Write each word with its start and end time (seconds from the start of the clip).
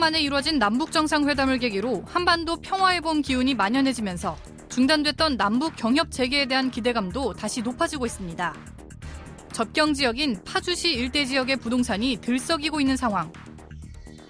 만에 0.00 0.20
이루어진 0.22 0.58
남북 0.58 0.92
정상회담을 0.92 1.58
계기로 1.58 2.04
한반도 2.06 2.56
평화의 2.56 3.02
봄 3.02 3.20
기운이 3.20 3.54
만연해지면서 3.54 4.34
중단됐던 4.70 5.36
남북 5.36 5.76
경협 5.76 6.10
재개에 6.10 6.46
대한 6.46 6.70
기대감도 6.70 7.34
다시 7.34 7.60
높아지고 7.60 8.06
있습니다. 8.06 8.54
접경 9.52 9.92
지역인 9.92 10.42
파주시 10.44 10.92
일대 10.92 11.26
지역의 11.26 11.58
부동산이 11.58 12.18
들썩이고 12.22 12.80
있는 12.80 12.96
상황. 12.96 13.30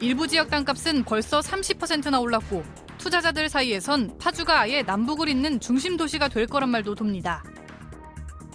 일부 0.01 0.27
지역 0.27 0.51
땅값은 0.51 1.05
벌써 1.05 1.39
30%나 1.39 2.19
올랐고 2.19 2.65
투자자들 2.99 3.49
사이에선 3.49 4.19
파주가 4.19 4.61
아예 4.61 4.83
남북을 4.83 5.29
잇는 5.29 5.61
중심 5.61 5.97
도시가 5.97 6.29
될 6.29 6.47
거란 6.47 6.71
말도 6.71 6.97
돕니다. 6.97 7.45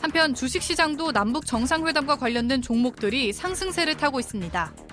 한편 0.02 0.34
주식시장도 0.34 1.14
남북 1.14 1.46
정상회담과 1.46 2.18
관련된 2.18 2.62
종목들이 2.62 3.32
상승세를 3.32 3.96
타고 3.96 4.20
있습니다. 4.20 4.85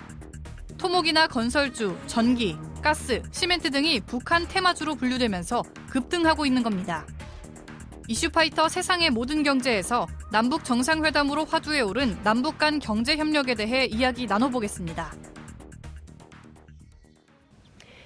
토목이나 0.77 1.27
건설주, 1.27 1.97
전기, 2.07 2.55
가스, 2.81 3.21
시멘트 3.31 3.71
등이 3.71 4.01
북한 4.01 4.47
테마주로 4.47 4.95
분류되면서 4.95 5.63
급등하고 5.89 6.45
있는 6.45 6.63
겁니다. 6.63 7.05
이슈파이터 8.07 8.67
세상의 8.67 9.11
모든 9.11 9.43
경제에서 9.43 10.07
남북 10.31 10.65
정상회담으로 10.65 11.45
화두에 11.45 11.81
오른 11.81 12.17
남북 12.23 12.57
간 12.57 12.79
경제 12.79 13.15
협력에 13.15 13.55
대해 13.55 13.85
이야기 13.85 14.25
나눠보겠습니다. 14.25 15.13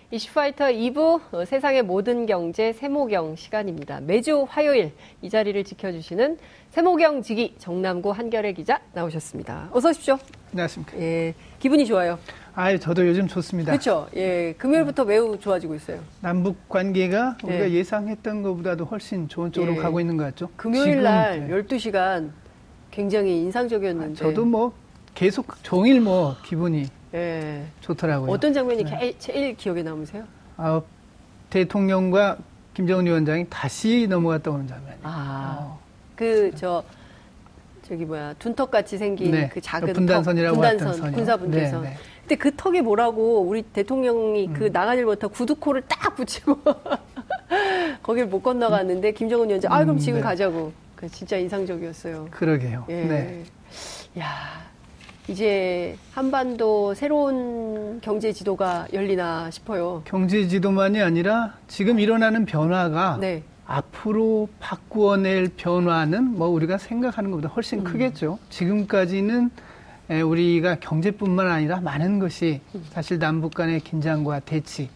이슈파이터 0.09 0.67
2부 0.67 1.33
어, 1.33 1.43
세상의 1.43 1.83
모든 1.83 2.25
경제 2.25 2.71
세모경 2.71 3.35
시간입니다. 3.35 3.99
매주 3.99 4.45
화요일 4.47 4.93
이 5.21 5.29
자리를 5.29 5.61
지켜주시는 5.65 6.37
세모경 6.69 7.23
지기 7.23 7.55
정남고 7.57 8.13
한결의 8.13 8.53
기자 8.53 8.79
나오셨습니다. 8.93 9.69
어서 9.73 9.89
오십시오. 9.89 10.17
안녕하십니까. 10.53 10.97
예, 10.99 11.33
기분이 11.59 11.85
좋아요. 11.85 12.17
아, 12.59 12.75
저도 12.75 13.07
요즘 13.07 13.27
좋습니다. 13.27 13.71
그렇죠. 13.71 14.07
예, 14.15 14.51
금요일부터 14.57 15.05
매우 15.05 15.37
좋아지고 15.39 15.75
있어요. 15.75 15.99
남북 16.21 16.67
관계가 16.67 17.37
우리가 17.43 17.65
네. 17.65 17.71
예상했던 17.71 18.41
것보다도 18.41 18.85
훨씬 18.85 19.27
좋은 19.29 19.51
쪽으로 19.51 19.73
예. 19.73 19.77
가고 19.77 19.99
있는 19.99 20.17
것 20.17 20.23
같죠. 20.23 20.49
금요일 20.55 20.85
지금, 20.93 21.03
날 21.03 21.47
네. 21.47 21.53
12시간 21.55 22.31
굉장히 22.89 23.41
인상적이었는데. 23.43 24.15
저도 24.15 24.43
뭐 24.43 24.73
계속 25.13 25.45
종일 25.61 26.01
뭐 26.01 26.35
기분이 26.43 26.87
예. 27.13 27.63
좋더라고요. 27.81 28.31
어떤 28.31 28.51
장면이 28.51 28.85
네. 28.85 28.89
게- 28.97 29.15
제일 29.19 29.55
기억에 29.55 29.83
남으세요? 29.83 30.23
아, 30.57 30.81
대통령과 31.51 32.37
김정은 32.73 33.05
위원장이 33.05 33.45
다시 33.51 34.07
넘어갔다 34.09 34.49
오는 34.49 34.67
장면. 34.67 34.95
아, 35.03 35.57
어. 35.61 35.79
그저 36.15 36.83
저기 37.87 38.03
뭐야 38.03 38.33
둔턱같이 38.39 38.97
생긴 38.97 39.29
네. 39.31 39.47
그 39.53 39.61
작은 39.61 39.93
분단선이라고 39.93 40.55
턱, 40.59 40.61
분단선. 40.77 41.11
군사 41.11 41.37
분계선. 41.37 41.83
네, 41.83 41.89
네. 41.89 41.97
근데 42.27 42.35
그 42.35 42.51
턱이 42.57 42.81
뭐라고 42.81 43.39
우리 43.39 43.61
대통령이 43.61 44.47
음. 44.47 44.53
그 44.53 44.65
나가질 44.65 45.05
못하고 45.05 45.33
구두코를 45.33 45.83
딱 45.87 46.13
붙이고 46.13 46.59
거길 48.03 48.25
못 48.25 48.43
건너갔는데 48.43 49.13
김정은 49.13 49.47
위원장 49.47 49.71
아 49.71 49.79
그럼 49.79 49.95
음, 49.95 49.97
지금 49.97 50.19
네. 50.19 50.23
가자고. 50.23 50.73
그 50.97 51.07
진짜 51.09 51.37
인상적이었어요. 51.37 52.27
그러게요. 52.31 52.85
예. 52.89 53.03
네. 53.03 53.43
야 54.19 54.27
이제 55.29 55.95
한반도 56.11 56.93
새로운 56.95 58.01
경제 58.01 58.33
지도가 58.33 58.87
열리나 58.91 59.49
싶어요. 59.49 60.01
경제 60.03 60.45
지도만이 60.47 61.01
아니라 61.01 61.53
지금 61.67 61.97
일어나는 61.99 62.45
변화가 62.45 63.19
네. 63.21 63.43
앞으로 63.67 64.49
바꾸어낼 64.59 65.49
변화는 65.55 66.37
뭐 66.37 66.49
우리가 66.49 66.77
생각하는 66.77 67.31
것보다 67.31 67.49
훨씬 67.49 67.83
크겠죠. 67.85 68.39
지금까지는 68.49 69.45
에, 69.45 69.66
우리가 70.09 70.75
경제뿐만 70.79 71.47
아니라 71.47 71.81
많은 71.81 72.19
것이 72.19 72.61
사실 72.91 73.19
남북 73.19 73.53
간의 73.53 73.81
긴장과 73.81 74.41
대치 74.41 74.89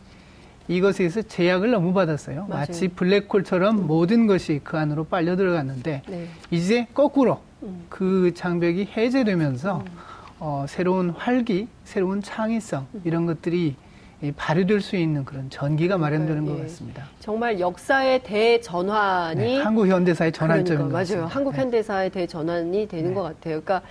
이것에 0.68 1.04
의해서 1.04 1.22
제약을 1.22 1.72
너무 1.72 1.94
받았어요. 1.94 2.46
맞아요. 2.48 2.62
마치 2.62 2.88
블랙홀처럼 2.88 3.88
모든 3.88 4.26
것이 4.26 4.62
그 4.64 4.78
안으로 4.78 5.04
빨려 5.04 5.36
들어갔는데 5.36 6.04
네. 6.08 6.28
이제 6.50 6.88
거꾸로 6.94 7.42
음. 7.64 7.86
그 7.90 8.34
장벽이 8.34 8.90
해제되면서 8.96 9.84
어, 10.40 10.66
새로운 10.70 11.10
활기, 11.10 11.68
새로운 11.84 12.22
창의성 12.22 12.88
이런 13.04 13.26
것들이 13.26 13.76
이 14.24 14.32
발휘될 14.32 14.82
수 14.82 14.96
있는 14.96 15.26
그런 15.26 15.50
전기가 15.50 15.98
마련되는 15.98 16.46
그러니까요. 16.46 16.56
것 16.58 16.64
예. 16.64 16.68
같습니다. 16.68 17.06
정말 17.20 17.60
역사의 17.60 18.22
대전환이 18.24 19.40
네, 19.40 19.58
한국 19.60 19.88
현대사의 19.88 20.32
전환점인 20.32 20.90
그러니까, 20.90 21.00
것 21.00 21.12
맞아요. 21.14 21.26
한국 21.26 21.52
네. 21.54 21.58
현대사의 21.62 22.10
대전환이 22.12 22.88
되는 22.88 23.10
네. 23.10 23.14
것 23.16 23.24
같아요. 23.24 23.62
그러니까 23.62 23.82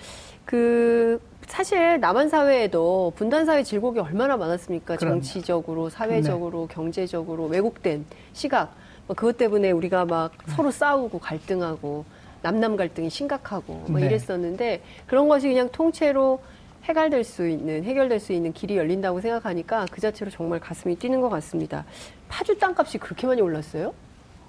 그 0.50 1.20
사실 1.46 2.00
남한 2.00 2.28
사회에도 2.28 3.12
분단 3.14 3.46
사회 3.46 3.62
질곡이 3.62 4.00
얼마나 4.00 4.36
많았습니까? 4.36 4.96
그럼요. 4.96 5.14
정치적으로, 5.14 5.88
사회적으로, 5.88 6.66
네. 6.66 6.74
경제적으로 6.74 7.46
왜곡된 7.46 8.04
시각. 8.32 8.74
뭐 9.06 9.14
그것 9.14 9.36
때문에 9.36 9.70
우리가 9.70 10.06
막 10.06 10.32
네. 10.44 10.52
서로 10.52 10.72
싸우고 10.72 11.20
갈등하고 11.20 12.04
남남 12.42 12.74
갈등이 12.74 13.10
심각하고 13.10 13.84
뭐 13.86 14.00
네. 14.00 14.06
이랬었는데 14.06 14.82
그런 15.06 15.28
것이 15.28 15.46
그냥 15.46 15.68
통째로 15.70 16.40
해결될 16.82 17.22
수 17.22 17.46
있는 17.46 17.84
해결될 17.84 18.18
수 18.18 18.32
있는 18.32 18.52
길이 18.52 18.76
열린다고 18.76 19.20
생각하니까 19.20 19.86
그 19.92 20.00
자체로 20.00 20.32
정말 20.32 20.58
가슴이 20.58 20.96
뛰는 20.96 21.20
것 21.20 21.28
같습니다. 21.28 21.84
파주 22.28 22.58
땅값이 22.58 22.98
그렇게 22.98 23.28
많이 23.28 23.40
올랐어요? 23.40 23.94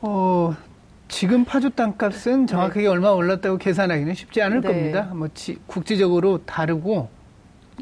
어, 0.02 0.56
지금 1.12 1.44
파주 1.44 1.72
땅값은 1.72 2.48
정확하게 2.48 2.88
얼마 2.88 3.10
올랐다고 3.10 3.58
계산하기는 3.58 4.16
쉽지 4.16 4.42
않을 4.42 4.62
네. 4.62 4.68
겁니다. 4.68 5.12
뭐 5.14 5.28
지- 5.34 5.58
국지적으로 5.68 6.40
다르고 6.46 7.10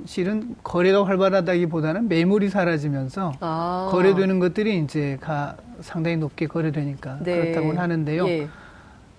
실은 0.06 0.56
거래가 0.64 1.06
활발하다기보다는 1.06 2.08
매물이 2.10 2.50
사라지면서 2.50 3.34
아. 3.40 3.88
거래되는 3.92 4.40
것들이 4.40 4.80
이제 4.80 5.18
가 5.22 5.56
상당히 5.82 6.18
높게 6.18 6.48
거래되니까 6.48 7.20
네. 7.22 7.40
그렇다고는 7.40 7.78
하는데요. 7.78 8.28
예. 8.28 8.48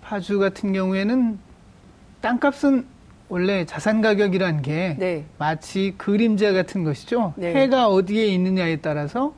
파주 0.03 0.41
같은 0.41 0.73
경우에는 0.73 1.39
땅값은 2.21 2.87
원래 3.29 3.65
자산 3.65 4.01
가격이란 4.03 4.63
게 4.63 4.97
네. 4.99 5.25
마치 5.39 5.95
그림자 5.97 6.53
같은 6.53 6.83
것이죠. 6.83 7.33
네. 7.37 7.55
해가 7.55 7.89
어디에 7.89 8.27
있느냐에 8.27 8.77
따라서 8.77 9.35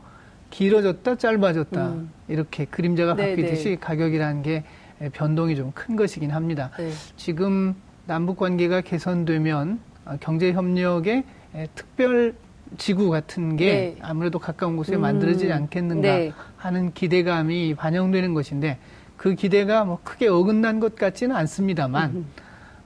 길어졌다 0.48 1.16
짧아졌다 1.16 1.86
음. 1.88 2.10
이렇게 2.32 2.64
그림자가 2.64 3.14
네, 3.14 3.30
바뀌듯이 3.36 3.70
네. 3.70 3.76
가격이라는 3.76 4.42
게 4.42 4.64
변동이 5.12 5.54
좀 5.56 5.72
큰 5.74 5.96
것이긴 5.96 6.30
합니다. 6.30 6.70
네. 6.78 6.90
지금 7.16 7.74
남북 8.06 8.38
관계가 8.38 8.80
개선되면 8.80 9.80
어, 10.04 10.16
경제 10.20 10.52
협력의 10.52 11.24
에, 11.54 11.66
특별 11.74 12.34
지구 12.78 13.10
같은 13.10 13.56
게 13.56 13.66
네. 13.72 13.96
아무래도 14.00 14.38
가까운 14.38 14.76
곳에 14.76 14.94
음. 14.96 15.02
만들어지지 15.02 15.52
않겠는가 15.52 16.08
네. 16.16 16.32
하는 16.56 16.92
기대감이 16.94 17.74
반영되는 17.74 18.32
것인데 18.34 18.78
그 19.16 19.34
기대가 19.34 19.84
뭐 19.84 20.00
크게 20.02 20.28
어긋난 20.28 20.80
것 20.80 20.96
같지는 20.96 21.36
않습니다만 21.36 22.10
음. 22.10 22.26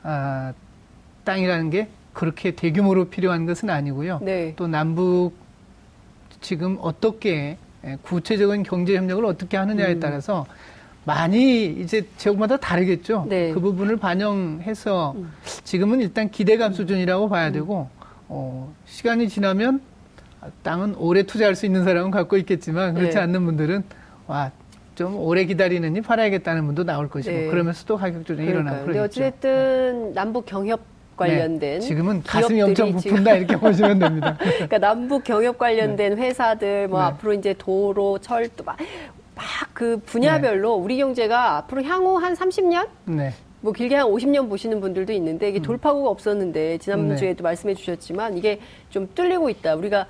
아, 0.02 0.52
땅이라는 1.24 1.70
게 1.70 1.88
그렇게 2.12 2.50
대규모로 2.52 3.06
필요한 3.06 3.46
것은 3.46 3.70
아니고요. 3.70 4.20
네. 4.22 4.54
또 4.56 4.66
남북 4.66 5.32
지금 6.40 6.76
어떻게 6.80 7.34
에, 7.36 7.58
구체적인 8.02 8.62
경제 8.62 8.96
협력을 8.96 9.24
어떻게 9.24 9.56
하느냐에 9.56 9.94
음. 9.94 10.00
따라서 10.00 10.46
많이 11.04 11.66
이제 11.66 12.06
지역마다 12.16 12.56
다르겠죠. 12.56 13.26
네. 13.28 13.52
그 13.52 13.60
부분을 13.60 13.96
반영해서 13.96 15.14
음. 15.16 15.32
지금은 15.64 16.00
일단 16.00 16.30
기대감 16.30 16.72
수준이라고 16.72 17.28
봐야 17.28 17.52
되고 17.52 17.88
어, 18.28 18.74
시간이 18.86 19.28
지나면 19.28 19.80
땅은 20.62 20.96
오래 20.96 21.22
투자할 21.22 21.54
수 21.54 21.64
있는 21.66 21.84
사람은 21.84 22.10
갖고 22.10 22.36
있겠지만 22.36 22.94
그렇지 22.94 23.14
네. 23.14 23.20
않는 23.20 23.44
분들은 23.44 23.84
와. 24.26 24.50
좀 24.96 25.14
오래 25.14 25.44
기다리느니 25.44 26.00
팔아야겠다는 26.00 26.64
분도 26.64 26.82
나올 26.82 27.10
것이고 27.10 27.36
네. 27.36 27.46
그러면서 27.48 27.84
또 27.84 27.98
가격 27.98 28.24
조정이 28.24 28.48
일어나고 28.48 28.86
그러겠죠. 28.86 29.04
어찌됐든 29.04 30.14
남북 30.14 30.46
경협 30.46 30.95
관련된 31.16 31.80
네, 31.80 31.80
지금은 31.80 32.22
가슴이 32.22 32.56
기업들이 32.56 32.88
엄청 32.88 33.00
부푼다 33.00 33.34
이렇게 33.34 33.56
보시면 33.60 33.98
됩니다. 33.98 34.36
그러니까 34.38 34.78
남북 34.78 35.24
경협 35.24 35.58
관련된 35.58 36.18
회사들 36.18 36.88
뭐 36.88 37.00
네. 37.00 37.06
앞으로 37.06 37.32
이제 37.34 37.54
도로, 37.56 38.18
철도 38.18 38.64
막 38.64 38.76
막그 39.34 40.00
분야별로 40.06 40.74
우리 40.74 40.96
경제가 40.96 41.56
앞으로 41.58 41.82
향후 41.82 42.16
한 42.16 42.34
30년 42.34 42.88
네. 43.04 43.32
뭐 43.60 43.72
길게 43.72 43.96
한 43.96 44.06
50년 44.06 44.48
보시는 44.48 44.80
분들도 44.80 45.12
있는데 45.14 45.48
이게 45.48 45.60
돌파구가 45.60 46.08
없었는데 46.08 46.78
지난주에도 46.78 47.42
말씀해 47.42 47.74
주셨지만 47.74 48.36
이게 48.38 48.60
좀 48.90 49.08
뚫리고 49.14 49.50
있다. 49.50 49.74
우리가 49.74 50.06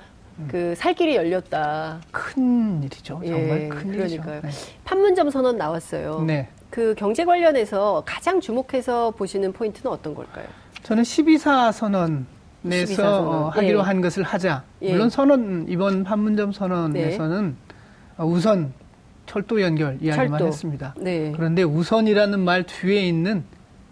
그살 0.48 0.94
길이 0.94 1.16
열렸다. 1.16 2.00
큰 2.10 2.82
일이죠. 2.82 3.20
정말 3.24 3.62
예, 3.62 3.68
큰 3.68 3.94
일이죠. 3.94 4.20
그러니까요. 4.22 4.52
판문점 4.84 5.30
선언 5.30 5.56
나왔어요. 5.56 6.22
네. 6.26 6.48
그 6.68 6.94
경제 6.96 7.24
관련해서 7.24 8.02
가장 8.04 8.40
주목해서 8.40 9.12
보시는 9.12 9.52
포인트는 9.52 9.90
어떤 9.90 10.14
걸까요? 10.14 10.46
저는 10.86 11.02
12사 11.02 11.72
선언에서 11.72 12.24
12사 12.64 12.94
선언. 12.94 13.26
어, 13.26 13.48
하기로 13.48 13.80
예. 13.80 13.82
한 13.82 14.00
것을 14.00 14.22
하자. 14.22 14.62
예. 14.82 14.92
물론 14.92 15.10
선언 15.10 15.66
이번 15.68 16.04
판문점 16.04 16.52
선언에서는 16.52 17.56
어, 18.18 18.24
우선 18.24 18.72
철도 19.26 19.60
연결 19.60 19.98
이야기만 20.00 20.28
철도. 20.28 20.46
했습니다. 20.46 20.94
네. 20.96 21.32
그런데 21.34 21.64
우선이라는 21.64 22.38
말 22.38 22.62
뒤에 22.62 23.00
있는 23.00 23.42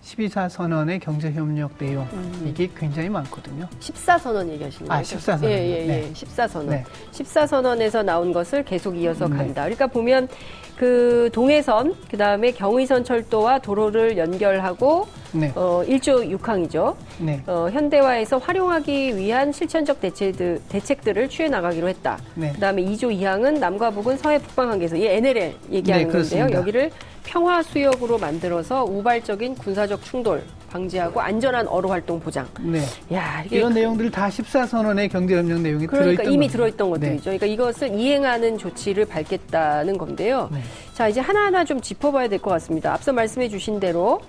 12사 0.05 0.49
선언의 0.49 1.00
경제협력 1.00 1.79
내용 1.79 2.06
음. 2.12 2.46
이게 2.49 2.70
굉장히 2.76 3.08
많거든요. 3.08 3.67
14 3.81 4.17
선언 4.17 4.49
얘기하시는 4.50 4.87
거예요? 4.87 5.00
아, 5.00 5.02
14 5.02 5.37
선언. 5.38 5.50
예, 5.50 5.56
예, 5.58 5.82
예. 5.82 5.87
네. 5.87 6.11
14 6.14 6.46
선언. 6.46 6.70
네. 6.70 6.85
14 7.11 7.46
선언에서 7.49 8.05
나온 8.05 8.32
것을 8.32 8.64
계속 8.64 8.96
이어서 8.96 9.26
네. 9.26 9.37
간다. 9.37 9.62
그러니까 9.62 9.88
보면 9.88 10.29
그 10.76 11.29
동해선, 11.32 11.96
그 12.08 12.17
다음에 12.17 12.52
경의선 12.52 13.02
철도와 13.02 13.58
도로를 13.58 14.17
연결하고 14.17 15.08
네, 15.34 15.50
어, 15.56 15.82
1조 15.86 16.38
6항이죠. 16.38 16.94
네, 17.19 17.42
어, 17.46 17.69
현대화에서 17.72 18.38
활용하기 18.38 19.16
위한 19.16 19.50
실천적 19.52 20.00
대책들, 20.00 20.60
대책들을 20.69 21.28
취해 21.28 21.48
나가기로 21.48 21.88
했다. 21.88 22.19
네. 22.36 22.52
그다음에 22.52 22.82
2조 22.84 23.12
2항은 23.20 23.58
남과 23.58 23.90
북은 23.90 24.16
서해 24.19 24.38
북방 24.38 24.69
관계에서 24.69 24.96
이 24.96 25.06
NLL 25.06 25.54
얘기하는 25.72 26.06
네, 26.06 26.12
건데요. 26.12 26.48
여기를 26.52 26.90
평화 27.25 27.62
수역으로 27.62 28.19
만들어서 28.19 28.84
우발적인 28.84 29.56
군사적 29.56 30.02
충돌 30.04 30.42
방지하고 30.70 31.20
안전한 31.20 31.66
어로 31.69 31.88
활동 31.88 32.20
보장. 32.20 32.46
네. 32.60 32.81
야, 33.12 33.42
이게 33.46 33.56
이런 33.58 33.72
내용들이 33.75 34.10
다 34.10 34.28
14선언의 34.28 35.10
경제협력 35.10 35.60
내용이 35.60 35.86
그러니까 35.86 36.12
들어있던 36.22 36.32
이미. 36.32 36.48
들어있던 36.48 36.86
네. 36.88 36.92
것들이죠. 36.94 37.22
그러니까 37.25 37.46
이것을 37.46 37.94
이행하는 37.98 38.58
조치를 38.58 39.04
밟겠다는 39.06 39.96
건데요. 39.98 40.48
네. 40.52 40.58
자, 40.92 41.08
이제 41.08 41.20
하나하나 41.20 41.64
좀 41.64 41.81
짚어봐야 41.81 42.28
될 42.28 42.38
것 42.40 42.50
같습니다. 42.50 42.92
앞서 42.92 43.12
말씀해 43.12 43.48
주신 43.48 43.81
대로 43.81 44.20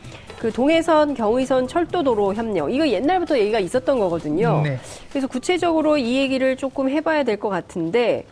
그 0.45 0.51
동해선, 0.51 1.15
경의선 1.15 1.67
철도도로 1.67 2.35
협력. 2.35 2.71
이거 2.71 2.87
옛날부터 2.87 3.39
얘기가 3.39 3.59
있었던 3.59 3.97
거거든요. 3.97 4.61
네. 4.63 4.77
그래서 5.09 5.25
구체적으로 5.25 5.97
이 5.97 6.17
얘기를 6.17 6.55
조금 6.55 6.87
해봐야 6.87 7.23
될 7.23 7.39
것 7.39 7.49
같은데, 7.49 8.25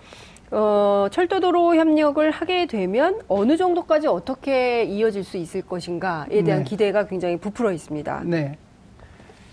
어, 0.51 1.07
철도도로 1.09 1.75
협력을 1.75 2.29
하게 2.29 2.67
되면 2.67 3.19
어느 3.27 3.57
정도까지 3.57 4.05
어떻게 4.05 4.83
이어질 4.83 5.23
수 5.23 5.37
있을 5.37 5.63
것인가에 5.63 6.43
대한 6.43 6.59
네. 6.59 6.63
기대가 6.63 7.07
굉장히 7.07 7.37
부풀어 7.37 7.71
있습니다. 7.71 8.21
네. 8.25 8.57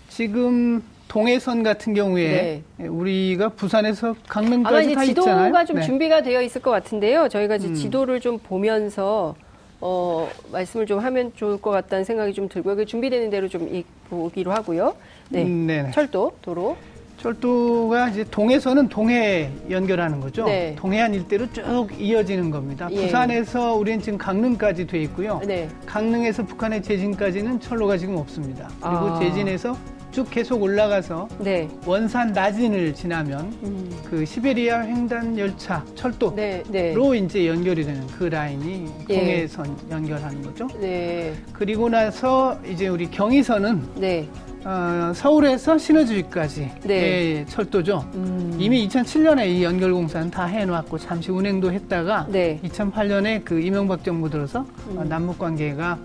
지금 0.07 0.83
동해선 1.07 1.63
같은 1.63 1.95
경우에 1.95 2.61
우리가 2.77 3.49
부산에서 3.49 4.09
아마 4.09 4.15
강릉까지 4.27 4.85
이제 4.85 4.93
다 4.95 5.03
지도가 5.03 5.31
있잖아요. 5.47 5.65
좀 5.65 5.75
네. 5.77 5.81
준비가 5.81 6.21
되어 6.21 6.43
있을 6.43 6.61
것 6.61 6.69
같은데요. 6.69 7.27
저희가 7.27 7.55
이제 7.55 7.69
음. 7.69 7.73
지도를 7.73 8.19
좀 8.19 8.37
보면서 8.37 9.33
어, 9.81 10.29
말씀을 10.51 10.85
좀 10.85 10.99
하면 10.99 11.31
좋을 11.35 11.59
것 11.59 11.71
같다는 11.71 12.03
생각이 12.05 12.33
좀 12.33 12.47
들고요. 12.47 12.75
그 12.75 12.85
준비되는 12.85 13.29
대로 13.31 13.47
좀 13.47 13.67
이- 13.73 13.83
보기로 14.09 14.51
하고요. 14.51 14.95
네. 15.29 15.43
음, 15.43 15.65
네네. 15.67 15.91
철도, 15.91 16.31
도로. 16.41 16.77
철도가 17.17 18.09
이제 18.09 18.23
동해선은 18.23 18.89
동해 18.89 19.51
연결하는 19.69 20.19
거죠. 20.19 20.43
네. 20.45 20.75
동해안 20.75 21.13
일대로 21.13 21.45
쭉 21.53 21.87
이어지는 21.99 22.49
겁니다. 22.49 22.87
예. 22.91 22.95
부산에서 23.05 23.75
우리는 23.75 24.01
지금 24.01 24.17
강릉까지 24.17 24.87
돼 24.87 24.99
있고요. 25.03 25.39
네. 25.45 25.69
강릉에서 25.85 26.43
북한의 26.45 26.81
제진까지는 26.81 27.59
철로가 27.59 27.97
지금 27.97 28.17
없습니다. 28.17 28.67
그리고 28.81 28.97
아. 28.97 29.19
제진에서 29.19 29.77
쭉 30.11 30.29
계속 30.29 30.61
올라가서 30.61 31.29
네. 31.39 31.69
원산 31.85 32.33
나진을 32.33 32.93
지나면 32.93 33.39
음. 33.63 33.89
그 34.09 34.25
시베리아 34.25 34.81
횡단 34.81 35.37
열차 35.37 35.83
철도로 35.95 36.35
네. 36.35 36.63
네. 36.67 36.93
이제 37.17 37.47
연결이 37.47 37.85
되는 37.85 38.05
그 38.07 38.25
라인이 38.25 38.87
예. 39.09 39.19
동해선 39.19 39.77
연결하는 39.89 40.41
거죠. 40.41 40.67
네. 40.79 41.33
그리고 41.53 41.87
나서 41.87 42.59
이제 42.69 42.89
우리 42.89 43.09
경의선은 43.09 43.81
네. 43.95 44.27
어, 44.65 45.11
서울에서 45.15 45.77
신의주기까지 45.77 46.71
네. 46.83 46.93
의 46.93 47.45
철도죠. 47.47 48.05
음. 48.13 48.55
이미 48.59 48.87
2007년에 48.87 49.47
이 49.47 49.63
연결 49.63 49.93
공사는 49.93 50.29
다 50.29 50.45
해놓았고 50.45 50.97
잠시 50.99 51.31
운행도 51.31 51.71
했다가 51.71 52.27
네. 52.29 52.59
2008년에 52.63 53.43
그 53.45 53.59
이명박 53.61 54.03
정부 54.03 54.29
들어서 54.29 54.65
음. 54.89 54.97
어, 54.97 55.03
남북 55.05 55.39
관계가 55.39 55.97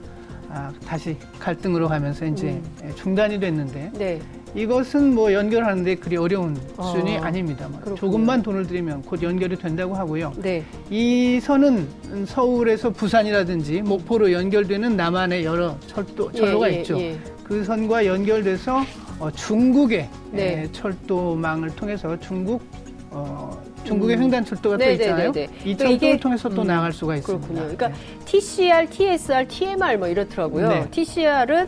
아, 0.48 0.72
다시 0.86 1.16
갈등으로 1.38 1.88
가면서 1.88 2.26
이제 2.26 2.48
음. 2.48 2.64
예, 2.84 2.94
중단이 2.94 3.40
됐는데 3.40 3.90
네. 3.94 4.20
이것은 4.54 5.14
뭐 5.14 5.32
연결하는데 5.32 5.96
그리 5.96 6.16
어려운 6.16 6.56
어, 6.76 6.84
수준이 6.84 7.18
아닙니다. 7.18 7.68
뭐. 7.68 7.94
조금만 7.94 8.42
돈을 8.42 8.66
들이면 8.66 9.02
곧 9.02 9.22
연결이 9.22 9.56
된다고 9.56 9.94
하고요. 9.94 10.32
네. 10.36 10.64
이 10.88 11.38
선은 11.42 11.86
서울에서 12.26 12.90
부산이라든지 12.90 13.82
목포로 13.82 14.32
연결되는 14.32 14.96
남한의 14.96 15.44
여러 15.44 15.76
철도 15.86 16.32
철로가 16.32 16.70
예, 16.70 16.76
예, 16.76 16.80
있죠. 16.80 16.98
예. 16.98 17.18
그 17.44 17.64
선과 17.64 18.06
연결돼서 18.06 18.82
어, 19.18 19.30
중국의 19.30 20.08
네. 20.32 20.62
에, 20.62 20.72
철도망을 20.72 21.74
통해서 21.76 22.18
중국 22.20 22.62
어, 23.10 23.62
중국의 23.86 24.16
음. 24.16 24.22
횡단 24.24 24.44
철도가 24.44 24.76
네, 24.76 24.84
또 24.86 24.90
있잖아요. 25.02 25.32
네, 25.32 25.46
네, 25.46 25.52
네. 25.64 25.70
이 25.70 25.76
철도를 25.76 26.20
통해서 26.20 26.48
또 26.48 26.62
음, 26.62 26.66
나갈 26.66 26.92
수가 26.92 27.16
있습니다. 27.16 27.46
그렇군요. 27.46 27.76
그러니까 27.76 27.88
네. 27.88 28.24
TCR, 28.24 28.90
TSR, 28.90 29.46
TMR 29.48 29.96
뭐 29.98 30.08
이렇더라고요. 30.08 30.68
네. 30.68 30.90
TCR은 30.90 31.66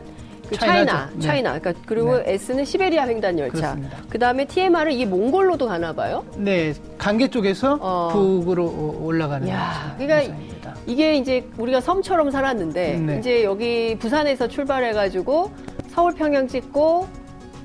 그. 0.48 0.56
차이나, 0.56 1.10
네. 1.14 1.20
차이나. 1.20 1.58
그러니까 1.58 1.82
그리고 1.86 2.16
네. 2.22 2.32
S는 2.34 2.64
시베리아 2.64 3.06
횡단 3.06 3.38
열차. 3.38 3.76
그 4.08 4.18
다음에 4.18 4.46
TMR은 4.46 4.92
이게 4.92 5.04
몽골로도 5.04 5.66
가나 5.66 5.92
봐요. 5.92 6.24
네, 6.36 6.72
강계 6.96 7.28
쪽에서 7.28 7.78
어. 7.80 8.08
북으로 8.12 8.64
오- 8.64 9.04
올라가는 9.04 9.46
야, 9.48 9.72
차 9.74 9.96
그러니까 9.96 10.20
노선입니다. 10.30 10.74
이게 10.86 11.16
이제 11.16 11.46
우리가 11.58 11.80
섬처럼 11.82 12.30
살았는데 12.30 12.96
네. 12.96 13.18
이제 13.18 13.44
여기 13.44 13.94
부산에서 13.98 14.48
출발해가지고 14.48 15.50
서울 15.90 16.14
평양 16.14 16.48
찍고 16.48 17.06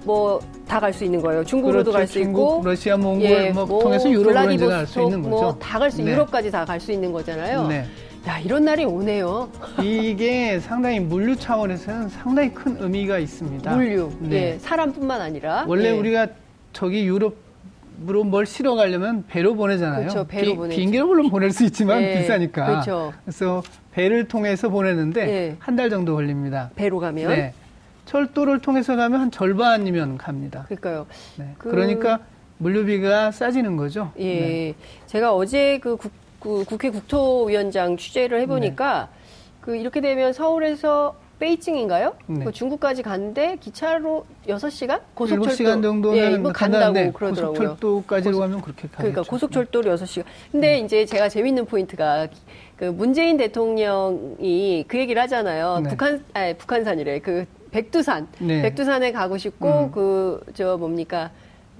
뭐 0.04 0.42
다 0.68 0.80
갈 0.80 0.94
수 0.94 1.04
있는 1.04 1.22
거예요. 1.22 1.44
중국으로도 1.44 1.92
그렇죠. 1.92 1.98
갈수 1.98 2.14
중국, 2.14 2.60
있고, 2.60 2.62
러시아, 2.70 2.98
몽골 2.98 3.24
예, 3.30 3.50
뭐 3.52 3.66
뭐 3.66 3.82
통해서 3.82 4.10
유럽으로 4.10 4.52
이제 4.52 4.66
갈수 4.66 4.94
블라디보스톡 4.96 5.04
있는 5.06 5.22
거죠. 5.24 5.30
뭐 5.44 5.60
다 5.60 5.80
갈 5.80 5.92
수, 5.92 6.02
네. 6.02 6.12
유럽까지 6.12 6.52
다 6.52 6.66
갈 6.66 6.80
수 6.80 6.92
있는 6.92 7.12
거잖아요. 7.12 7.68
네. 7.68 7.86
야 8.28 8.40
이런 8.40 8.64
날이 8.64 8.86
오네요. 8.86 9.50
이게 9.82 10.60
상당히 10.60 11.00
물류 11.02 11.36
차원에서는 11.36 12.08
상당히 12.10 12.54
큰 12.54 12.78
의미가 12.80 13.20
있습니다. 13.20 13.76
물류, 13.76 14.12
네. 14.20 14.54
예, 14.54 14.58
사람뿐만 14.60 15.20
아니라 15.22 15.66
원래 15.68 15.90
예. 15.90 15.92
우리가 15.92 16.28
저기 16.72 17.06
유럽 17.06 17.36
으로 18.10 18.24
뭘 18.24 18.46
실어 18.48 18.74
가려면 18.76 19.24
배로 19.28 19.54
보내잖아요. 19.56 20.00
그렇죠, 20.08 20.26
배로 20.28 20.52
비, 20.52 20.56
보내죠. 20.58 20.76
비행기로 20.76 21.06
물론 21.08 21.30
보낼 21.30 21.52
수 21.52 21.64
있지만 21.64 22.02
예, 22.02 22.18
비싸니까. 22.20 22.66
그렇죠. 22.66 23.14
래서 23.26 23.62
배를 23.92 24.28
통해서 24.28 24.68
보내는데 24.70 25.30
예. 25.30 25.56
한달 25.60 25.92
정도 25.92 26.16
걸립니다. 26.16 26.72
배로 26.76 26.98
가면 27.00 27.30
네. 27.30 27.54
철도를 28.06 28.60
통해서 28.60 28.96
가면 28.96 29.20
한 29.20 29.32
절반이면 29.32 30.18
갑니다. 30.18 30.66
그러니까요. 30.68 31.06
네. 31.38 31.54
그- 31.58 31.70
그... 31.70 31.76
러니까 31.76 32.20
물류비가 32.58 33.32
싸지는 33.32 33.76
거죠. 33.78 34.12
예, 34.20 34.24
네. 34.40 34.76
제가 35.08 35.34
어제 35.36 35.80
그, 35.80 35.96
국, 35.98 36.12
그 36.40 36.64
국회 36.66 36.90
국토위원장 36.90 37.98
취재를 37.98 38.42
해보니까 38.42 39.10
그 39.62 39.76
이렇게 39.76 40.02
되면 40.02 40.34
서울에서 40.34 41.16
베이징인가요? 41.40 42.14
네. 42.28 42.46
그 42.46 42.52
중국까지 42.52 43.02
가는데 43.02 43.58
기차로 43.60 44.26
6시간? 44.48 45.02
고속철도 45.14 45.50
7시간 45.50 45.82
정도면 45.82 46.18
예, 46.34 46.38
뭐 46.38 46.52
간다고 46.54 46.94
그러더라고요. 47.12 47.54
고속철도까지로 47.76 48.32
고속- 48.38 48.40
가면 48.42 48.62
그렇게 48.62 48.82
가겠죠. 48.88 48.98
그러니까 48.98 49.22
고속철도로 49.24 49.96
6시간. 49.96 50.24
근데 50.52 50.80
이제 50.80 51.06
제가 51.06 51.28
재밌는 51.30 51.66
포인트가 51.66 52.28
그 52.78 52.86
문재인 52.86 53.36
대통령이 53.38 54.86
그 54.88 54.98
얘기를 55.00 55.22
하잖아요. 55.24 55.80
네. 55.84 55.90
북한, 55.90 56.24
아니, 56.34 56.54
북한산이래. 56.58 57.20
그 57.20 57.46
백두산. 57.74 58.28
네. 58.40 58.62
백두산에 58.62 59.12
가고 59.12 59.38
싶고, 59.38 59.68
음. 59.68 59.92
그, 59.92 60.40
저 60.54 60.78
뭡니까. 60.78 61.32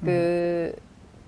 그, 0.04 0.76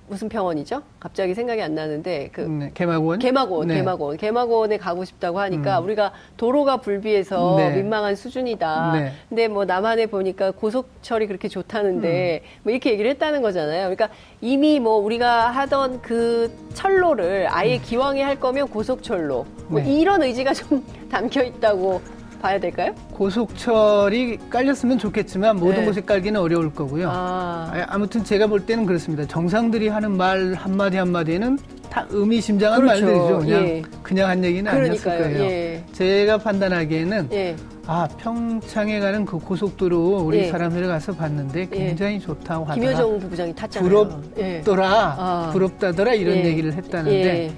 무슨 0.08 0.30
병원이죠? 0.30 0.84
갑자기 1.00 1.34
생각이 1.34 1.62
안 1.62 1.74
나는데, 1.74 2.30
그, 2.32 2.42
네, 2.42 2.72
개마고원. 2.74 3.20
개마고원, 3.20 3.68
네. 3.68 3.76
개마고원. 3.76 4.18
개마고원에 4.18 4.78
가고 4.78 5.04
싶다고 5.04 5.40
하니까 5.40 5.80
음. 5.80 5.86
우리가 5.86 6.12
도로가 6.38 6.78
불비해서 6.78 7.56
네. 7.58 7.76
민망한 7.76 8.16
수준이다. 8.16 8.92
네. 8.94 9.12
근데 9.30 9.48
뭐 9.48 9.66
남한에 9.66 10.06
보니까 10.08 10.52
고속철이 10.52 11.26
그렇게 11.26 11.48
좋다는데 11.48 12.42
음. 12.44 12.60
뭐 12.64 12.72
이렇게 12.72 12.92
얘기를 12.92 13.10
했다는 13.12 13.42
거잖아요. 13.42 13.96
그러니까 13.96 14.10
이미 14.42 14.80
뭐 14.80 14.98
우리가 14.98 15.50
하던 15.50 16.02
그 16.04 16.52
철로를 16.74 17.48
아예 17.50 17.78
기왕에 17.80 18.22
할 18.22 18.40
거면 18.40 18.68
고속철로 18.68 19.46
뭐 19.70 19.80
음. 19.80 19.84
네. 19.84 19.92
이런 19.92 20.22
의지가 20.22 20.54
좀 20.54 20.86
담겨 21.10 21.42
있다고 21.42 22.02
봐야 22.40 22.60
될까요? 22.60 22.94
고속철이 23.14 24.40
깔렸으면 24.50 24.98
좋겠지만 24.98 25.58
모든 25.58 25.80
네. 25.82 25.86
곳에 25.86 26.02
깔기는 26.02 26.40
어려울 26.40 26.74
거고요. 26.74 27.10
아, 27.10 27.72
아, 27.74 27.86
아무튼 27.88 28.24
제가 28.24 28.48
볼 28.48 28.66
때는 28.66 28.86
그렇습니다. 28.86 29.26
정상들이 29.26 29.88
하는 29.88 30.16
말 30.18 30.54
한마디 30.54 30.98
한마디에는 30.98 31.58
다 31.90 32.06
의미심장한 32.10 32.82
그렇죠. 32.82 33.06
말들이죠. 33.06 33.40
그냥, 33.40 33.68
예. 33.68 33.82
그냥 34.04 34.30
한 34.30 34.44
얘기는 34.44 34.70
아니었을 34.70 35.02
그러니까요. 35.02 35.34
거예요. 35.34 35.52
예. 35.52 35.84
제가 35.94 36.38
판단하기에는 36.40 37.30
예. 37.32 37.56
아 37.88 38.08
평창에 38.18 39.00
가는 39.00 39.26
그 39.26 39.38
고속도로 39.38 40.18
우리 40.26 40.40
예. 40.40 40.48
사람들이 40.50 40.88
가서 40.88 41.14
봤는데 41.14 41.68
굉장히 41.68 42.20
좋다고 42.20 42.66
하더라. 42.66 42.76
김효정 42.76 43.20
부부장이 43.20 43.56
탔잖아요. 43.56 44.22
예. 44.38 44.62
부럽더라, 44.62 45.16
아. 45.18 45.50
부럽다더라 45.54 46.14
이런 46.16 46.38
예. 46.38 46.46
얘기를 46.46 46.74
했다는데 46.74 47.46
예. 47.46 47.52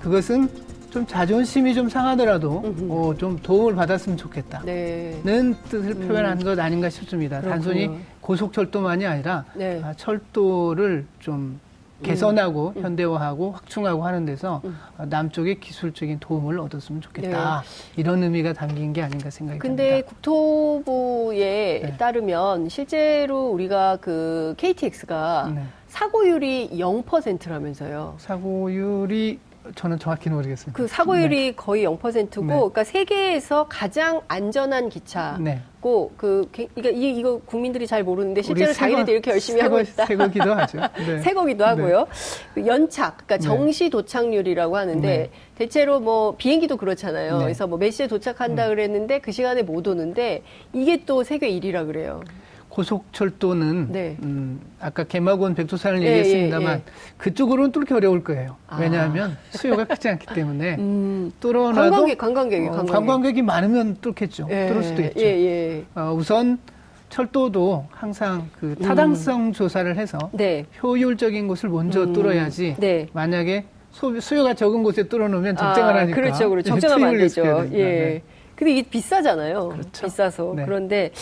그것은 0.00 0.48
좀 0.94 1.04
자존심이 1.08 1.74
좀 1.74 1.88
상하더라도. 1.88 2.62
어, 2.88 3.12
좀 3.18 3.36
도움을 3.36 3.74
받았으면 3.74 4.16
좋겠다. 4.16 4.62
네. 4.64 5.20
는 5.24 5.56
뜻을 5.68 5.94
표현한 5.94 6.38
것 6.38 6.56
아닌가 6.56 6.88
싶습니다. 6.88 7.40
그렇군요. 7.40 7.52
단순히 7.52 7.90
고속철도만이 8.20 9.04
아니라 9.04 9.44
네. 9.54 9.80
아, 9.82 9.92
철도를 9.94 11.04
좀 11.18 11.58
개선하고 12.04 12.74
음. 12.76 12.82
현대화하고 12.82 13.50
확충하고 13.50 14.04
하는 14.04 14.24
데서 14.24 14.60
음. 14.64 14.78
어, 14.96 15.04
남쪽의 15.06 15.58
기술적인 15.58 16.20
도움을 16.20 16.60
얻었으면 16.60 17.00
좋겠다. 17.00 17.64
이런 17.96 18.22
의미가 18.22 18.52
담긴 18.52 18.92
게 18.92 19.02
아닌가 19.02 19.30
생각이 19.30 19.58
네. 19.58 19.60
근데 19.60 19.88
듭니다. 19.88 20.08
국토부에 20.10 21.80
네. 21.82 21.96
따르면 21.96 22.68
실제로 22.68 23.48
우리가 23.48 23.98
그 24.00 24.54
KTX가 24.58 25.52
네. 25.56 25.62
사고율이 25.88 26.70
0%라면서요. 26.78 28.14
사고율이 28.18 29.40
저는 29.74 29.98
정확히는 29.98 30.36
모르겠습니다. 30.36 30.76
그 30.76 30.86
사고율이 30.86 31.56
거의 31.56 31.84
0%고, 31.86 32.42
네. 32.42 32.54
그러니까 32.54 32.84
세계에서 32.84 33.66
가장 33.68 34.20
안전한 34.28 34.90
기차고, 34.90 35.42
네. 35.42 35.62
그, 35.80 36.48
게- 36.52 36.68
이거, 36.76 36.90
이- 36.90 37.16
이거 37.18 37.38
국민들이 37.40 37.86
잘 37.86 38.02
모르는데 38.02 38.42
실제로 38.42 38.72
자기네들 38.72 39.14
이렇게 39.14 39.30
열심히 39.30 39.60
하고 39.62 39.78
새거- 39.78 39.88
있다. 39.92 40.06
새거기도 40.06 40.54
하죠. 40.54 40.78
네. 41.06 41.20
새 41.20 41.32
거기도 41.32 41.64
하고요. 41.64 42.06
그 42.54 42.66
연착, 42.66 43.16
그러니까 43.26 43.36
네. 43.38 43.42
정시 43.42 43.88
도착률이라고 43.90 44.76
하는데 44.76 45.06
네. 45.08 45.30
대체로 45.56 46.00
뭐 46.00 46.34
비행기도 46.36 46.76
그렇잖아요. 46.76 47.38
네. 47.38 47.44
그래서 47.44 47.66
뭐 47.66 47.78
몇 47.78 47.90
시에 47.90 48.06
도착한다 48.06 48.68
그랬는데 48.68 49.20
그 49.20 49.32
시간에 49.32 49.62
못 49.62 49.86
오는데 49.86 50.42
이게 50.72 51.04
또 51.06 51.22
세계 51.24 51.48
1위라 51.50 51.86
그래요. 51.86 52.22
고속철도는 52.74 53.92
네. 53.92 54.16
음, 54.24 54.60
아까 54.80 55.04
개마고원 55.04 55.54
백두산을 55.54 56.02
예, 56.02 56.08
얘기했습니다만 56.08 56.72
예, 56.72 56.74
예. 56.74 56.82
그쪽으로는 57.18 57.70
뚫기 57.70 57.94
어려울 57.94 58.24
거예요. 58.24 58.56
아. 58.66 58.78
왜냐하면 58.80 59.36
수요가 59.50 59.84
크지 59.84 60.08
않기 60.08 60.26
때문에 60.34 60.74
음, 60.80 61.30
뚫어놔도 61.38 61.80
관광객, 61.80 62.18
관광객이 62.18 62.66
어, 62.66 62.70
관광객. 62.70 62.92
관광객이 62.92 63.42
많으면 63.42 63.98
뚫겠죠. 64.00 64.48
예, 64.50 64.66
뚫을 64.66 64.82
수도 64.82 65.02
있죠. 65.02 65.20
예, 65.20 65.24
예. 65.24 65.84
어, 65.94 66.12
우선 66.16 66.58
철도도 67.10 67.86
항상 67.92 68.50
그 68.58 68.74
타당성 68.74 69.52
조사를 69.52 69.96
해서 69.96 70.18
네. 70.32 70.66
효율적인 70.82 71.46
곳을 71.46 71.68
먼저 71.68 72.02
음, 72.02 72.12
뚫어야지 72.12 72.74
네. 72.80 73.06
만약에 73.12 73.66
소, 73.92 74.18
수요가 74.18 74.54
적은 74.54 74.82
곳에 74.82 75.04
뚫어놓으면 75.04 75.56
적정을 75.56 75.94
아, 75.94 76.00
하니까 76.00 76.16
그렇죠, 76.16 76.50
그렇죠. 76.50 76.70
적정하면 76.70 77.08
안 77.10 77.18
되죠. 77.18 77.68
예. 77.70 77.76
네. 77.76 78.22
근데 78.56 78.72
이게 78.72 78.82
비싸잖아요. 78.88 79.68
그렇죠. 79.68 80.06
비싸서. 80.06 80.54
네. 80.56 80.64
그런데 80.64 81.12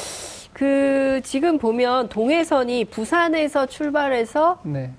그 0.52 1.20
지금 1.24 1.58
보면 1.58 2.08
동해선이 2.08 2.86
부산에서 2.86 3.66
출발해서 3.66 4.60
네. 4.64 4.90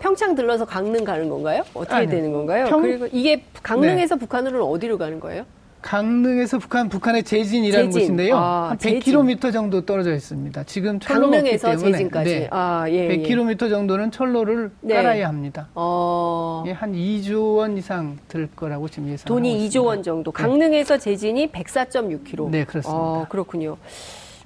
평창 0.00 0.34
들러서 0.34 0.64
강릉 0.64 1.04
가는 1.04 1.28
건가요? 1.28 1.62
어떻게 1.74 1.94
아니요. 1.94 2.10
되는 2.10 2.32
건가요? 2.32 2.64
평- 2.66 2.80
그리고 2.82 3.06
이게 3.12 3.42
강릉에서 3.62 4.16
북한으로는 4.16 4.64
어디로 4.64 4.96
가는 4.96 5.20
거예요? 5.20 5.44
강릉에서 5.82 6.58
북한, 6.58 6.90
북한의 6.90 7.22
제진이라는 7.22 7.86
제진. 7.90 8.00
곳인데요. 8.02 8.36
아, 8.36 8.68
한 8.70 8.78
제진. 8.78 9.00
100km 9.00 9.50
정도 9.52 9.84
떨어져 9.86 10.12
있습니다. 10.14 10.64
지금 10.64 11.00
철로가 11.00 11.26
없기 11.28 11.36
강릉에서 11.38 11.70
때문에 11.70 11.92
제진까지. 11.92 12.30
네. 12.40 12.48
아, 12.50 12.84
예. 12.88 13.08
예. 13.08 13.08
100km 13.22 13.70
정도는 13.70 14.10
철로를 14.10 14.72
네. 14.82 14.94
깔아야 14.94 15.26
합니다. 15.28 15.68
어. 15.74 16.62
이게 16.66 16.72
한 16.74 16.92
2조 16.92 17.56
원 17.56 17.78
이상 17.78 18.18
들 18.28 18.46
거라고 18.54 18.88
지금 18.88 19.08
예상하고 19.08 19.28
돈이 19.28 19.52
있습니다. 19.64 19.80
2조 19.80 19.84
원 19.86 20.02
정도. 20.02 20.32
강릉에서 20.32 20.98
제진이 20.98 21.50
104.6km. 21.50 22.50
네, 22.50 22.64
그렇습니다. 22.64 22.90
어, 23.02 23.26
그렇군요. 23.30 23.78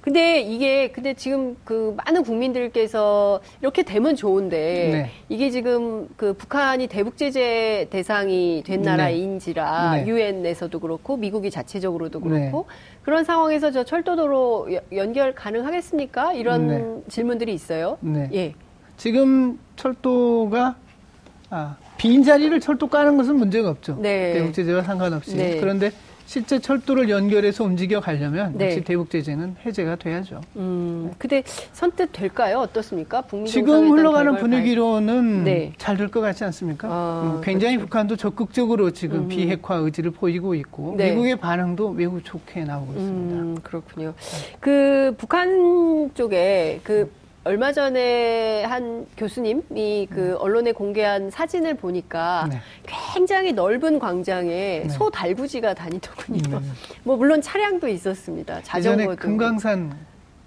근데 0.05 0.39
이게 0.39 0.91
근데 0.91 1.15
지금 1.15 1.57
그 1.63 1.95
많은 1.97 2.21
국민들께서 2.21 3.41
이렇게 3.59 3.81
되면 3.81 4.15
좋은데 4.15 4.57
네. 4.91 5.09
이게 5.29 5.49
지금 5.49 6.07
그 6.15 6.33
북한이 6.33 6.85
대북 6.85 7.17
제재 7.17 7.87
대상이 7.89 8.61
된 8.63 8.83
네. 8.83 8.91
나라인지라 8.91 9.95
네. 9.95 10.05
유엔에서도 10.07 10.79
그렇고 10.79 11.17
미국이 11.17 11.49
자체적으로도 11.49 12.19
그렇고 12.19 12.67
네. 12.69 12.75
그런 13.01 13.23
상황에서 13.23 13.71
저 13.71 13.83
철도도로 13.83 14.75
여- 14.75 14.81
연결 14.95 15.33
가능하겠습니까? 15.33 16.33
이런 16.33 16.67
네. 16.67 16.85
질문들이 17.09 17.51
있어요. 17.51 17.97
네. 18.01 18.29
예. 18.31 18.53
지금 18.97 19.57
철도가 19.75 20.75
아, 21.49 21.77
빈 21.97 22.21
자리를 22.23 22.59
철도 22.59 22.87
까는 22.87 23.17
것은 23.17 23.37
문제가 23.37 23.71
없죠. 23.71 23.97
네. 23.99 24.33
대북 24.33 24.53
제재와 24.53 24.83
상관없이. 24.83 25.35
네. 25.35 25.57
그런데 25.59 25.89
실제 26.25 26.59
철도를 26.59 27.09
연결해서 27.09 27.63
움직여 27.63 27.99
가려면 27.99 28.57
네. 28.57 28.65
역시 28.65 28.81
대북 28.81 29.09
제재는 29.09 29.55
해제가 29.65 29.95
돼야죠. 29.97 30.41
음. 30.55 31.11
근데 31.17 31.43
선뜻 31.73 32.09
될까요? 32.11 32.59
어떻습니까? 32.59 33.21
북미 33.21 33.47
지금 33.47 33.91
흘러가는 33.91 34.35
분위기로는 34.35 35.43
네. 35.43 35.73
잘될 35.77 36.09
것 36.09 36.21
같지 36.21 36.43
않습니까? 36.45 36.87
아, 36.89 37.35
음, 37.37 37.41
굉장히 37.43 37.75
그렇죠. 37.75 37.85
북한도 37.87 38.15
적극적으로 38.15 38.91
지금 38.91 39.19
음. 39.19 39.27
비핵화 39.27 39.75
의지를 39.75 40.11
보이고 40.11 40.55
있고 40.55 40.95
네. 40.97 41.11
미국의 41.11 41.35
반응도 41.37 41.91
매우 41.91 42.21
좋게 42.21 42.63
나오고 42.63 42.93
있습니다. 42.93 43.35
음, 43.35 43.57
그렇군요. 43.61 44.13
그 44.59 45.13
북한 45.17 46.11
쪽에 46.15 46.79
그 46.83 47.11
얼마 47.47 47.71
전에 47.71 48.63
한 48.63 49.05
교수님이 49.15 50.07
그 50.09 50.35
언론에 50.39 50.71
공개한 50.71 51.29
사진을 51.29 51.75
보니까 51.75 52.47
네. 52.49 52.59
굉장히 53.13 53.53
넓은 53.53 53.99
광장에 53.99 54.49
네. 54.83 54.89
소 54.89 55.11
달구지가 55.11 55.75
다니더군요. 55.75 56.59
네. 56.59 56.65
뭐 57.05 57.15
물론 57.17 57.43
차량도 57.43 57.87
있었습니다. 57.87 58.57
예전에 58.57 58.63
자전거도. 58.63 59.15
금강산 59.21 59.95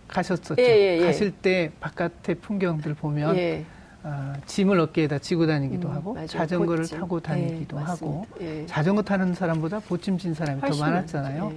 가셨었죠. 0.08 0.56
예, 0.58 0.64
예, 0.64 0.98
예. 1.00 1.06
가실 1.06 1.30
때 1.30 1.70
바깥의 1.78 2.34
풍경들 2.40 2.94
보면 2.94 3.36
예. 3.36 3.64
아, 4.02 4.34
짐을 4.46 4.80
어깨에다 4.80 5.20
지고 5.20 5.46
다니기도 5.46 5.88
음, 5.88 5.94
하고 5.94 6.14
맞아요. 6.14 6.26
자전거를 6.26 6.78
보찜. 6.82 6.98
타고 6.98 7.20
다니기도 7.20 7.76
예, 7.78 7.82
하고. 7.82 8.26
예. 8.40 8.66
자전거 8.66 9.02
타는 9.02 9.34
사람보다 9.34 9.78
보찜 9.80 10.18
진 10.18 10.34
사람이 10.34 10.60
더 10.62 10.76
많았잖아요. 10.76 11.52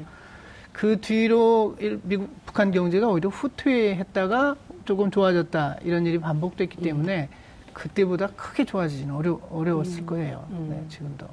그 0.71 1.01
뒤로 1.01 1.75
일- 1.79 1.99
미국 2.03 2.29
북한 2.45 2.69
경제가 2.69 3.07
오히려 3.07 3.29
후퇴했다가 3.29 4.55
조금 4.85 5.11
좋아졌다 5.11 5.77
이런 5.83 6.05
일이 6.05 6.19
반복됐기 6.19 6.77
음. 6.79 6.83
때문에 6.83 7.29
그때보다 7.73 8.27
크게 8.35 8.65
좋아지지는 8.65 9.13
어려, 9.15 9.39
어려웠을 9.49 10.05
거예요. 10.05 10.45
음. 10.51 10.67
네, 10.69 10.83
지금도. 10.89 11.27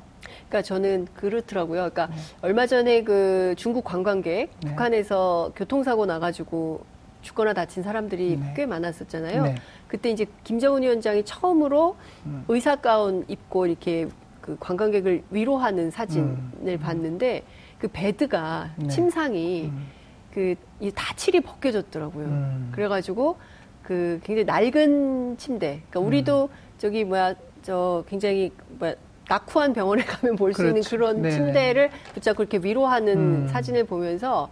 그러니까 0.49 0.62
저는 0.62 1.09
그렇더라고요. 1.14 1.90
그러니까 1.90 2.11
얼마 2.43 2.67
전에 2.67 3.02
그 3.02 3.55
중국 3.57 3.85
관광객 3.85 4.50
네. 4.62 4.71
북한에서 4.71 5.52
교통사고 5.57 6.07
나가지고 6.07 6.85
죽거나 7.23 7.52
다친 7.52 7.83
사람들이 7.83 8.37
네. 8.37 8.55
꽤 8.57 8.67
많았었잖아요. 8.67 9.43
네. 9.43 9.55
그때 9.88 10.11
이제 10.11 10.26
김정은 10.45 10.83
위원장이 10.83 11.25
처음으로 11.25 11.97
음. 12.26 12.45
의사 12.49 12.76
가운 12.76 13.25
입고 13.28 13.67
이렇게 13.67 14.09
그 14.40 14.57
관광객을 14.61 15.25
위로하는 15.31 15.90
사진을 15.90 16.37
음. 16.62 16.78
봤는데 16.81 17.43
그 17.78 17.88
베드가 17.88 18.71
네. 18.76 18.88
침상이 18.88 19.64
음. 19.67 19.87
그이 20.32 20.56
다칠이 20.94 21.40
벗겨졌더라고요. 21.40 22.25
음. 22.26 22.68
그래가지고 22.73 23.37
그 23.82 24.20
굉장히 24.23 24.44
낡은 24.44 25.38
침대. 25.38 25.82
그러니까 25.88 26.00
우리도 26.00 26.44
음. 26.52 26.56
저기 26.78 27.04
뭐야 27.04 27.35
저 27.62 28.04
굉장히 28.08 28.52
뭐야 28.78 28.94
낙후한 29.30 29.75
병원에 29.75 30.04
가면 30.08 30.37
볼 30.37 30.54
수 30.54 30.62
있는 30.62 30.75
그렇죠. 30.80 30.90
그런 30.97 31.20
네네. 31.20 31.35
침대를 31.35 31.90
붙잡고 32.14 32.42
이렇게 32.44 32.58
위로하는 32.66 33.18
음. 33.18 33.49
사진을 33.49 33.85
보면서 33.85 34.49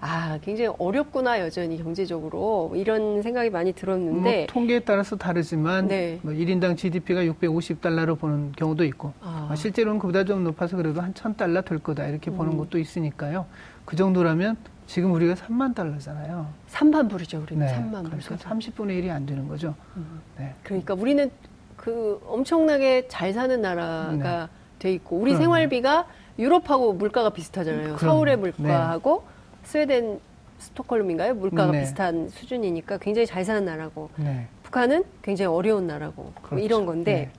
아 0.00 0.38
굉장히 0.42 0.72
어렵구나 0.78 1.40
여전히 1.40 1.82
경제적으로 1.82 2.72
이런 2.76 3.22
생각이 3.22 3.50
많이 3.50 3.72
들었는데 3.72 4.36
뭐 4.36 4.46
통계에 4.46 4.80
따라서 4.80 5.16
다르지만 5.16 5.88
네. 5.88 6.20
뭐 6.22 6.32
1인당 6.32 6.76
GDP가 6.76 7.22
650달러로 7.24 8.18
보는 8.20 8.52
경우도 8.52 8.84
있고 8.84 9.12
아. 9.20 9.48
아, 9.50 9.56
실제로는 9.56 9.98
그보다 9.98 10.22
좀 10.24 10.44
높아서 10.44 10.76
그래도 10.76 11.00
한 11.00 11.12
1000달러 11.12 11.64
될 11.64 11.80
거다 11.80 12.06
이렇게 12.06 12.30
보는 12.30 12.52
음. 12.52 12.58
것도 12.58 12.78
있으니까요. 12.78 13.46
그 13.84 13.96
정도라면 13.96 14.56
지금 14.90 15.12
우리가 15.12 15.34
3만 15.34 15.72
달러잖아요. 15.72 16.48
3만 16.68 17.08
불이죠 17.08 17.40
우리는 17.40 17.64
네. 17.64 17.72
3만 17.72 18.10
불. 18.10 18.18
그러니까 18.18 18.36
30분의 18.36 19.00
1이 19.00 19.10
안 19.10 19.24
되는 19.24 19.46
거죠. 19.46 19.76
음. 19.96 20.20
네. 20.36 20.52
그러니까 20.64 20.94
우리는 20.94 21.30
그 21.76 22.20
엄청나게 22.26 23.06
잘 23.06 23.32
사는 23.32 23.62
나라가 23.62 24.48
돼 24.80 24.92
있고 24.94 25.16
우리 25.16 25.30
네. 25.30 25.38
그럼요. 25.38 25.54
생활비가 25.54 26.06
유럽하고 26.40 26.92
물가가 26.94 27.30
비슷하잖아요. 27.30 27.82
그럼요. 27.82 27.98
서울의 27.98 28.36
물가하고 28.38 29.22
스웨덴 29.62 30.18
스톡홀름인가요? 30.58 31.34
물가가 31.34 31.70
네. 31.70 31.82
비슷한 31.82 32.28
수준이니까 32.28 32.98
굉장히 32.98 33.26
잘 33.26 33.44
사는 33.44 33.64
나라고 33.64 34.10
네. 34.16 34.48
북한은 34.64 35.04
굉장히 35.22 35.54
어려운 35.54 35.86
나라고 35.86 36.22
뭐 36.24 36.34
그렇죠. 36.42 36.64
이런 36.64 36.84
건데 36.84 37.30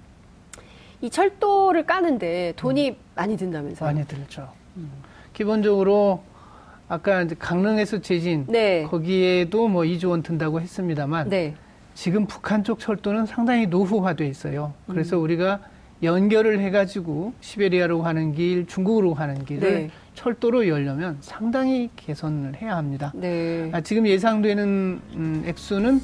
네. 0.53 0.62
이 1.01 1.10
철도를 1.10 1.86
까는데 1.86 2.53
돈이 2.55 2.96
많이 3.13 3.36
든다면서요? 3.36 3.86
많이 3.86 4.08
들죠. 4.08 4.48
기본적으로 5.34 6.24
아까 6.91 7.25
강릉에서 7.39 8.01
제진 8.01 8.45
네. 8.50 8.83
거기에도 8.83 9.69
뭐 9.69 9.83
2조 9.83 10.10
원 10.10 10.21
든다고 10.24 10.60
했습니다만 10.60 11.29
네. 11.29 11.55
지금 11.93 12.25
북한 12.25 12.65
쪽 12.65 12.79
철도는 12.79 13.25
상당히 13.25 13.65
노후화돼 13.65 14.27
있어요. 14.27 14.74
그래서 14.88 15.15
음. 15.15 15.24
우리가 15.24 15.62
연결을 16.03 16.60
해가지고 16.60 17.31
시베리아로 17.39 18.01
가는 18.01 18.33
길, 18.33 18.67
중국으로 18.67 19.13
가는 19.13 19.45
길을 19.45 19.74
네. 19.74 19.89
철도로 20.15 20.67
열려면 20.67 21.15
상당히 21.21 21.89
개선을 21.95 22.62
해야 22.62 22.75
합니다. 22.75 23.13
네. 23.15 23.69
아, 23.71 23.79
지금 23.79 24.05
예상되는 24.05 24.65
음, 25.13 25.43
액수는 25.45 26.01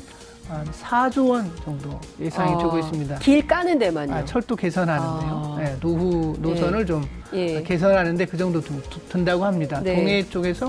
한 0.47 0.65
4조 0.65 1.29
원 1.29 1.51
정도 1.63 1.99
예상이 2.19 2.53
아, 2.53 2.57
되고 2.57 2.79
있습니다. 2.79 3.19
길 3.19 3.45
까는 3.45 3.79
데만요. 3.79 4.13
아, 4.13 4.25
철도 4.25 4.55
개선하는데요. 4.55 5.55
아. 5.57 5.61
네, 5.61 5.75
노후 5.81 6.35
노선을 6.39 6.85
좀 6.85 7.05
예. 7.33 7.61
개선하는데 7.63 8.25
그 8.25 8.37
정도 8.37 8.61
든- 8.61 8.81
든다고 9.09 9.43
합니다. 9.45 9.81
네. 9.83 9.95
동해 9.95 10.23
쪽에서 10.23 10.67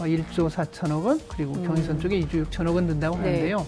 어, 0.00 0.04
1조 0.04 0.50
4천억 0.50 1.04
원 1.04 1.20
그리고 1.28 1.54
음. 1.54 1.64
경의선 1.66 2.00
쪽에 2.00 2.18
2조 2.20 2.46
6천억 2.50 2.74
원 2.74 2.86
든다고 2.88 3.16
네. 3.18 3.22
하는데요. 3.24 3.66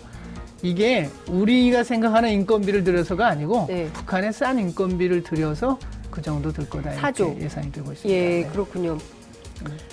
이게 0.62 1.08
우리가 1.28 1.84
생각하는 1.84 2.30
인건비를 2.30 2.82
들여서가 2.84 3.26
아니고 3.28 3.66
네. 3.68 3.88
북한의 3.92 4.32
싼 4.32 4.58
인건비를 4.58 5.22
들여서 5.22 5.78
그 6.10 6.20
정도 6.22 6.52
들 6.52 6.68
거다 6.68 6.92
사조. 6.92 7.24
이렇게 7.28 7.44
예상이 7.44 7.70
되고 7.72 7.92
있습니다. 7.92 8.08
예, 8.20 8.42
네. 8.42 8.48
그렇군요. 8.50 8.98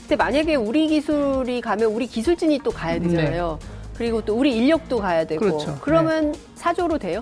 근데 0.01 0.15
만약에 0.15 0.55
우리 0.55 0.87
기술이 0.87 1.61
가면 1.61 1.91
우리 1.91 2.07
기술진이 2.07 2.59
또 2.63 2.71
가야 2.71 2.99
되잖아요. 2.99 3.59
그리고 3.99 4.21
또 4.23 4.33
우리 4.33 4.55
인력도 4.55 4.97
가야 4.99 5.25
되고. 5.25 5.43
네. 5.43 5.51
그렇죠. 5.51 5.77
그러면 5.81 6.33
사조로 6.55 6.97
돼요? 6.99 7.21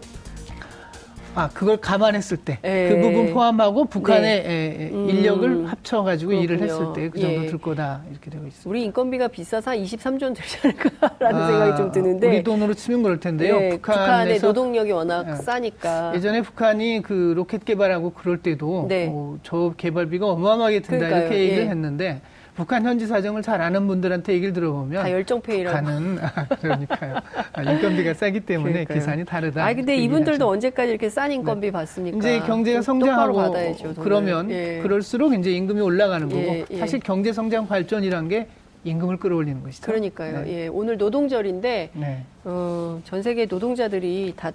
아 1.34 1.50
그걸 1.54 1.78
감안했을 1.78 2.38
때그 2.38 2.68
예. 2.68 3.00
부분 3.00 3.32
포함하고 3.32 3.86
북한의 3.86 4.44
네. 4.44 4.50
에, 4.50 4.86
에, 4.86 4.90
음, 4.90 5.08
인력을 5.10 5.68
합쳐가지고 5.68 6.34
일을 6.34 6.62
했을 6.62 6.78
그렇군요. 6.78 6.94
때그 6.94 7.20
정도 7.20 7.44
예. 7.44 7.48
들 7.48 7.58
거다 7.60 8.02
이렇게 8.10 8.32
되고 8.32 8.48
있습니다. 8.48 8.68
우리 8.70 8.84
인건비가 8.86 9.28
비싸서 9.28 9.72
한 9.72 9.84
23조는 9.84 10.36
되지 10.36 10.58
않을까라는 10.64 11.48
생각이 11.48 11.78
좀 11.78 11.92
드는데. 11.92 12.28
아, 12.28 12.30
우리 12.32 12.44
돈으로 12.44 12.74
치면 12.74 13.04
그럴 13.04 13.20
텐데요. 13.20 13.56
예, 13.60 13.70
북한의 13.70 14.40
노동력이 14.40 14.92
워낙 14.92 15.28
예. 15.30 15.36
싸니까. 15.36 16.14
예전에 16.16 16.42
북한이 16.42 17.02
그 17.04 17.34
로켓 17.36 17.66
개발하고 17.66 18.14
그럴 18.14 18.38
때도 18.38 18.86
네. 18.88 19.08
어, 19.12 19.38
저 19.44 19.74
개발비가 19.78 20.28
어마어마하게 20.28 20.82
든다 20.82 20.98
그러니까요. 20.98 21.22
이렇게 21.22 21.40
얘기를 21.40 21.64
예. 21.66 21.70
했는데 21.70 22.22
북한 22.58 22.84
현지 22.84 23.06
사정을 23.06 23.44
잘 23.44 23.62
아는 23.62 23.86
분들한테 23.86 24.34
얘기를 24.34 24.52
들어보면 24.52 25.04
다 25.04 25.12
열정페이라고. 25.12 25.78
북한은 25.78 26.18
아, 26.20 26.48
그러니까요. 26.60 27.16
아, 27.54 27.62
인건비가 27.62 28.16
싸기 28.16 28.40
때문에 28.40 28.72
그러니까요. 28.72 28.98
계산이 28.98 29.26
다르다. 29.26 29.64
아 29.64 29.74
근데 29.76 29.96
이분들도 29.96 30.32
얘기하죠. 30.32 30.50
언제까지 30.50 30.90
이렇게 30.90 31.08
싼 31.10 31.32
인건비 31.32 31.70
받습니까? 31.70 32.18
이제 32.18 32.40
경제가 32.40 32.82
성장하고 32.82 33.36
받아야죠. 33.36 33.94
그러면 34.02 34.50
예. 34.50 34.80
그럴수록 34.82 35.36
이제 35.36 35.52
임금이 35.52 35.82
올라가는 35.82 36.28
거고 36.28 36.42
예, 36.42 36.66
예. 36.68 36.78
사실 36.80 37.00
경제 37.00 37.32
성장 37.32 37.68
발전이란 37.68 38.28
게 38.28 38.48
임금을 38.86 39.18
끌어올리는 39.18 39.62
것이죠. 39.62 39.86
그러니까요. 39.86 40.42
네. 40.42 40.64
예, 40.64 40.68
오늘 40.68 40.98
노동절인데 40.98 41.92
네. 41.94 42.24
어, 42.44 43.00
전 43.06 43.22
세계 43.22 43.46
노동자들이 43.46 44.34
다 44.36 44.52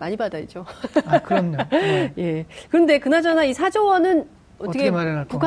많이 0.00 0.16
받아야죠. 0.16 0.66
아, 1.06 1.20
그럼요. 1.20 1.58
네. 1.70 2.12
예. 2.18 2.44
그런데 2.70 2.98
그나저나 2.98 3.44
이 3.44 3.52
4조 3.52 3.86
원은 3.86 4.26
어떻게, 4.58 4.78
어떻게 4.78 4.90
마련할 4.90 5.24
건가? 5.26 5.46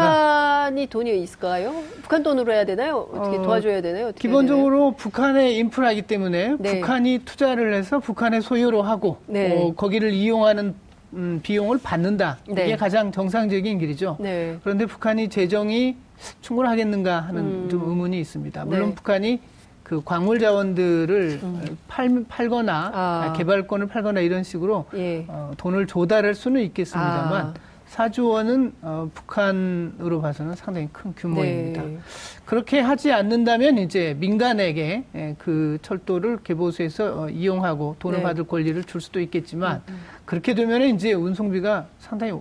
북한이 0.67 0.87
돈이 0.87 1.21
있을까요? 1.21 1.83
북한 2.01 2.23
돈으로 2.23 2.51
해야 2.51 2.65
되나요? 2.65 3.07
어떻게 3.13 3.37
어, 3.37 3.41
도와줘야 3.41 3.81
되나요? 3.81 4.07
어떻게 4.07 4.21
기본적으로 4.21 4.91
북한의 4.91 5.57
인프라이기 5.57 6.03
때문에 6.03 6.55
네. 6.59 6.79
북한이 6.79 7.19
투자를 7.19 7.73
해서 7.73 7.99
북한의 7.99 8.41
소유로 8.41 8.81
하고 8.81 9.17
네. 9.25 9.55
어, 9.55 9.73
거기를 9.73 10.11
이용하는 10.11 10.75
음, 11.13 11.39
비용을 11.41 11.79
받는다. 11.81 12.37
네. 12.47 12.65
이게 12.65 12.75
가장 12.75 13.11
정상적인 13.11 13.79
길이죠. 13.79 14.17
되나요? 14.19 14.23
네. 14.29 14.57
그런데 14.63 14.85
북한이 14.85 15.29
재정이 15.29 15.95
충분하겠는가 16.41 17.21
하는 17.21 17.41
음. 17.41 17.67
좀 17.69 17.87
의문이 17.87 18.19
있습니다. 18.19 18.65
물론 18.65 18.89
네. 18.89 18.95
북한이 18.95 19.39
그 19.83 20.01
광물 20.03 20.39
자원들을 20.39 21.39
팔, 21.87 22.25
팔거나 22.27 22.91
아. 22.93 23.33
개발권을 23.37 23.87
팔거나 23.87 24.19
이런 24.19 24.43
식으로 24.43 24.85
예. 24.95 25.23
어, 25.29 25.53
돈을 25.55 25.87
조달할 25.87 26.35
수는 26.35 26.61
있겠습니다만 26.63 27.45
아. 27.45 27.53
4조 27.91 28.31
원은 28.31 28.73
어, 28.81 29.09
북한으로 29.13 30.21
봐서는 30.21 30.55
상당히 30.55 30.89
큰 30.91 31.13
규모입니다. 31.15 31.81
네. 31.81 31.97
그렇게 32.45 32.79
하지 32.79 33.11
않는다면 33.11 33.77
이제 33.77 34.15
민간에게 34.19 35.05
예, 35.15 35.35
그 35.39 35.77
철도를 35.81 36.39
개보수해서 36.43 37.23
어, 37.23 37.29
이용하고 37.29 37.95
돈을 37.99 38.17
네. 38.17 38.23
음, 38.23 38.23
받을 38.23 38.43
권리를 38.43 38.83
줄 38.83 39.01
수도 39.01 39.19
있겠지만 39.21 39.81
그렇게 40.25 40.53
되면 40.53 40.81
이제 40.83 41.13
운송비가 41.13 41.87
상당히 41.99 42.39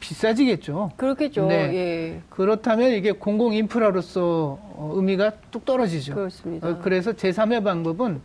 비싸지겠죠. 0.00 0.92
그렇겠죠. 0.96 1.46
네. 1.46 1.54
예. 1.74 2.20
그렇다면 2.30 2.92
이게 2.92 3.10
공공 3.12 3.54
인프라로서 3.54 4.58
어, 4.62 4.92
의미가 4.94 5.32
뚝 5.50 5.64
떨어지죠. 5.64 6.14
그렇습니다. 6.14 6.68
어, 6.68 6.78
그래서 6.82 7.12
제3의 7.12 7.64
방법은 7.64 8.20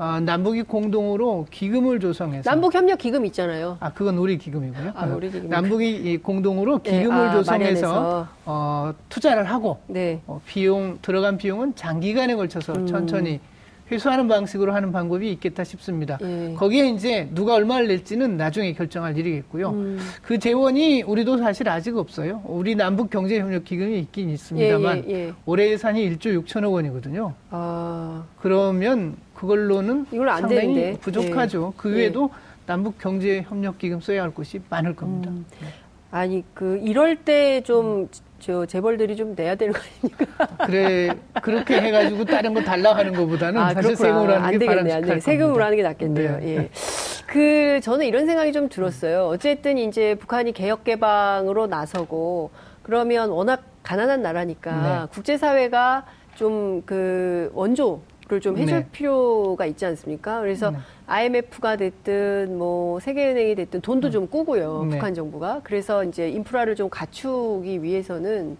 어, 0.00 0.18
남북이 0.18 0.62
공동으로 0.62 1.46
기금을 1.50 2.00
조성해서 2.00 2.50
남북 2.50 2.74
협력 2.74 2.96
기금 2.96 3.26
있잖아요. 3.26 3.76
아 3.80 3.92
그건 3.92 4.16
우리 4.16 4.38
기금이고요. 4.38 4.92
아, 4.94 5.04
우리 5.04 5.30
기금. 5.30 5.50
남북이 5.50 5.90
이 5.90 6.16
공동으로 6.16 6.78
네, 6.82 7.00
기금을 7.00 7.28
아, 7.28 7.32
조성해서. 7.32 8.28
어, 8.46 8.94
투자를 9.10 9.44
하고 9.44 9.78
네. 9.88 10.22
어, 10.26 10.40
비용 10.46 10.98
들어간 11.02 11.36
비용은 11.36 11.74
장기간에 11.76 12.34
걸쳐서 12.34 12.72
음. 12.72 12.86
천천히 12.86 13.40
회수하는 13.92 14.26
방식으로 14.28 14.72
하는 14.72 14.92
방법이 14.92 15.30
있겠다 15.32 15.64
싶습니다. 15.64 16.16
예. 16.22 16.54
거기에 16.56 16.88
이제 16.90 17.28
누가 17.34 17.54
얼마를 17.54 17.88
낼지는 17.88 18.36
나중에 18.36 18.72
결정할 18.72 19.18
일이겠고요. 19.18 19.70
음. 19.70 19.98
그 20.22 20.38
재원이 20.38 21.02
우리도 21.02 21.38
사실 21.38 21.68
아직 21.68 21.96
없어요. 21.96 22.40
우리 22.46 22.74
남북 22.74 23.10
경제 23.10 23.38
협력 23.38 23.64
기금이 23.64 23.98
있긴 23.98 24.30
예, 24.30 24.34
있습니다만 24.34 25.04
예, 25.08 25.12
예. 25.12 25.32
올해 25.44 25.70
예산이 25.70 26.08
1조 26.08 26.42
6천억 26.44 26.72
원이거든요. 26.72 27.34
아, 27.50 28.24
그러면 28.40 29.16
그걸로는 29.40 30.06
이걸 30.12 30.28
안 30.28 30.40
상당히 30.42 30.74
되는데. 30.74 30.98
부족하죠. 31.00 31.72
그 31.76 31.90
예. 31.92 31.96
외에도 31.96 32.30
남북 32.66 32.98
경제 32.98 33.42
협력 33.48 33.78
기금 33.78 34.00
써야 34.00 34.22
할 34.22 34.30
곳이 34.30 34.60
많을 34.68 34.94
겁니다. 34.94 35.30
음. 35.30 35.46
아니 36.12 36.44
그 36.54 36.78
이럴 36.82 37.16
때좀저 37.16 38.66
재벌들이 38.66 39.16
좀 39.16 39.34
내야 39.34 39.54
되는 39.54 39.72
거 39.72 39.80
아닙니까? 39.80 40.46
그래 40.66 41.08
그렇게 41.40 41.80
해가지고 41.80 42.24
다른 42.26 42.52
거 42.52 42.60
달라 42.62 42.94
하는 42.96 43.14
것보다는 43.14 43.60
아, 43.60 43.72
사실. 43.72 43.96
세금으로 43.96 44.32
하는 44.34 44.44
안 44.44 44.50
게 44.52 44.58
되겠네, 44.58 44.92
안 44.92 45.00
되겠네. 45.02 45.20
세금으로 45.20 45.52
겁니다. 45.54 45.64
하는 45.66 45.76
게 45.76 45.82
낫겠네요. 45.84 46.36
네. 46.40 46.56
예. 46.56 46.70
그 47.26 47.80
저는 47.82 48.06
이런 48.06 48.26
생각이 48.26 48.52
좀 48.52 48.68
들었어요. 48.68 49.26
어쨌든 49.28 49.78
이제 49.78 50.16
북한이 50.16 50.52
개혁 50.52 50.84
개방으로 50.84 51.66
나서고 51.66 52.50
그러면 52.82 53.30
워낙 53.30 53.62
가난한 53.82 54.20
나라니까 54.20 55.00
네. 55.02 55.06
국제사회가 55.14 56.04
좀 56.34 56.82
그 56.86 57.50
원조 57.54 58.00
를 58.30 58.40
좀 58.40 58.56
해줄 58.56 58.78
네. 58.78 58.86
필요가 58.92 59.66
있지 59.66 59.84
않습니까? 59.86 60.40
그래서 60.40 60.70
네. 60.70 60.78
IMF가 61.06 61.76
됐든 61.76 62.56
뭐 62.56 63.00
세계은행이 63.00 63.56
됐든 63.56 63.80
돈도 63.80 64.10
좀 64.10 64.28
꾸고요. 64.28 64.84
네. 64.84 64.90
북한 64.92 65.14
정부가. 65.14 65.60
그래서 65.64 66.04
이제 66.04 66.28
인프라를 66.30 66.76
좀 66.76 66.88
갖추기 66.88 67.82
위해서는 67.82 68.56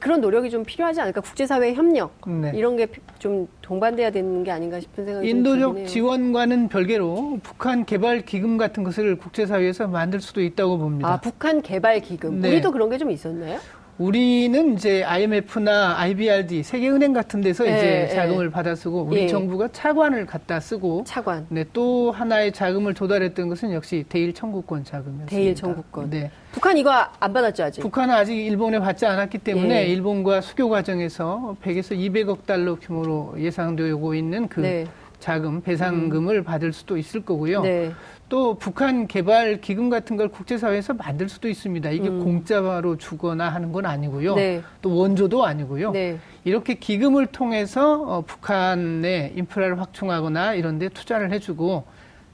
그런 0.00 0.20
노력이 0.20 0.50
좀 0.50 0.64
필요하지 0.64 1.00
않을까? 1.00 1.22
국제사회 1.22 1.72
협력 1.72 2.12
네. 2.26 2.52
이런 2.54 2.76
게 2.76 2.86
좀 3.18 3.48
동반돼야 3.62 4.10
되는 4.12 4.44
게 4.44 4.52
아닌가 4.52 4.78
싶은 4.78 5.04
생각이 5.04 5.28
좀 5.28 5.36
인도적 5.38 5.76
해요. 5.76 5.86
지원과는 5.88 6.68
별개로 6.68 7.40
북한 7.42 7.84
개발 7.84 8.24
기금 8.24 8.56
같은 8.58 8.84
것을 8.84 9.16
국제사회에서 9.16 9.88
만들 9.88 10.20
수도 10.20 10.40
있다고 10.40 10.78
봅니다. 10.78 11.08
아 11.14 11.20
북한 11.20 11.60
개발 11.62 11.98
기금 12.00 12.40
네. 12.40 12.48
우리도 12.52 12.70
그런 12.70 12.90
게 12.90 12.96
좀 12.98 13.10
있었나요? 13.10 13.58
우리는 13.98 14.74
이제 14.74 15.02
IMF나 15.02 15.98
IBRD 15.98 16.62
세계은행 16.62 17.12
같은 17.12 17.40
데서 17.40 17.66
예, 17.66 17.76
이제 17.76 18.08
예. 18.10 18.14
자금을 18.14 18.50
받아 18.50 18.74
쓰고 18.76 19.02
우리 19.02 19.22
예. 19.22 19.26
정부가 19.26 19.68
차관을 19.72 20.24
갖다 20.24 20.60
쓰고 20.60 21.02
차관 21.04 21.46
네, 21.48 21.64
또 21.72 22.12
하나의 22.12 22.52
자금을 22.52 22.94
조달했던 22.94 23.48
것은 23.48 23.72
역시 23.72 24.04
대일 24.08 24.32
청구권 24.32 24.84
자금이었습니다. 24.84 25.26
대일 25.30 25.54
청구권. 25.54 26.10
네. 26.10 26.30
북한 26.52 26.78
이거 26.78 26.92
안 26.92 27.32
받았죠 27.32 27.64
아직? 27.64 27.80
북한은 27.80 28.14
아직 28.14 28.36
일본에 28.36 28.78
받지 28.78 29.04
않았기 29.04 29.38
때문에 29.38 29.82
예. 29.82 29.86
일본과 29.86 30.40
수교 30.42 30.68
과정에서 30.68 31.56
100에서 31.62 31.98
200억 31.98 32.46
달러 32.46 32.76
규모로 32.76 33.34
예상되고 33.36 34.14
있는 34.14 34.46
그 34.48 34.60
네. 34.60 34.86
자금 35.18 35.60
배상금을 35.60 36.44
받을 36.44 36.72
수도 36.72 36.96
있을 36.96 37.24
거고요. 37.24 37.62
네. 37.62 37.92
또 38.28 38.54
북한 38.54 39.06
개발 39.06 39.60
기금 39.60 39.88
같은 39.88 40.16
걸 40.16 40.28
국제사회에서 40.28 40.94
만들 40.94 41.28
수도 41.28 41.48
있습니다. 41.48 41.90
이게 41.90 42.08
음. 42.08 42.22
공짜로 42.22 42.96
주거나 42.96 43.48
하는 43.48 43.72
건 43.72 43.86
아니고요. 43.86 44.34
네. 44.34 44.62
또 44.82 44.96
원조도 44.96 45.44
아니고요. 45.44 45.92
네. 45.92 46.18
이렇게 46.44 46.74
기금을 46.74 47.26
통해서 47.26 48.02
어, 48.02 48.20
북한의 48.22 49.32
인프라를 49.36 49.80
확충하거나 49.80 50.54
이런 50.54 50.78
데 50.78 50.88
투자를 50.88 51.32
해주고 51.32 51.84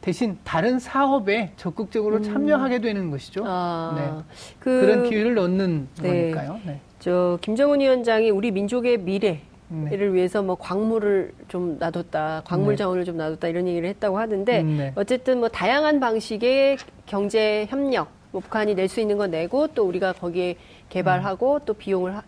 대신 0.01 0.37
다른 0.44 0.79
사업에 0.79 1.53
적극적으로 1.57 2.20
참여하게 2.20 2.81
되는 2.81 3.11
것이죠. 3.11 3.42
음. 3.42 3.47
아, 3.49 3.94
네. 3.97 4.37
그, 4.59 4.81
그런 4.81 5.09
기회를 5.09 5.38
얻는 5.38 5.88
네. 6.03 6.33
거니까요. 6.33 6.61
네. 6.66 6.81
저 6.99 7.38
김정은 7.40 7.81
위원장이 7.81 8.31
우리 8.31 8.51
민족의 8.51 8.99
미래 8.99 9.40
를 9.70 9.98
네. 9.98 10.12
위해서 10.12 10.42
뭐 10.42 10.57
광물을 10.57 11.33
좀 11.48 11.79
놔뒀다, 11.79 12.42
광물 12.44 12.74
네. 12.74 12.77
자원을 12.77 13.05
좀 13.05 13.16
놔뒀다 13.16 13.48
이런 13.48 13.66
얘기를 13.66 13.88
했다고 13.88 14.18
하는데 14.18 14.61
음, 14.61 14.77
네. 14.77 14.92
어쨌든 14.94 15.40
뭐 15.40 15.48
다양한 15.48 16.00
방식의 16.00 16.77
경제 17.07 17.66
협력, 17.70 18.09
뭐 18.31 18.42
북한이 18.42 18.74
낼 18.74 18.88
수 18.88 19.00
있는 19.00 19.16
거 19.16 19.27
내고 19.27 19.66
또 19.68 19.85
우리가 19.85 20.12
거기에 20.12 20.57
개발하고 20.90 21.61
또 21.64 21.72
비용을 21.72 22.12
을 22.12 22.20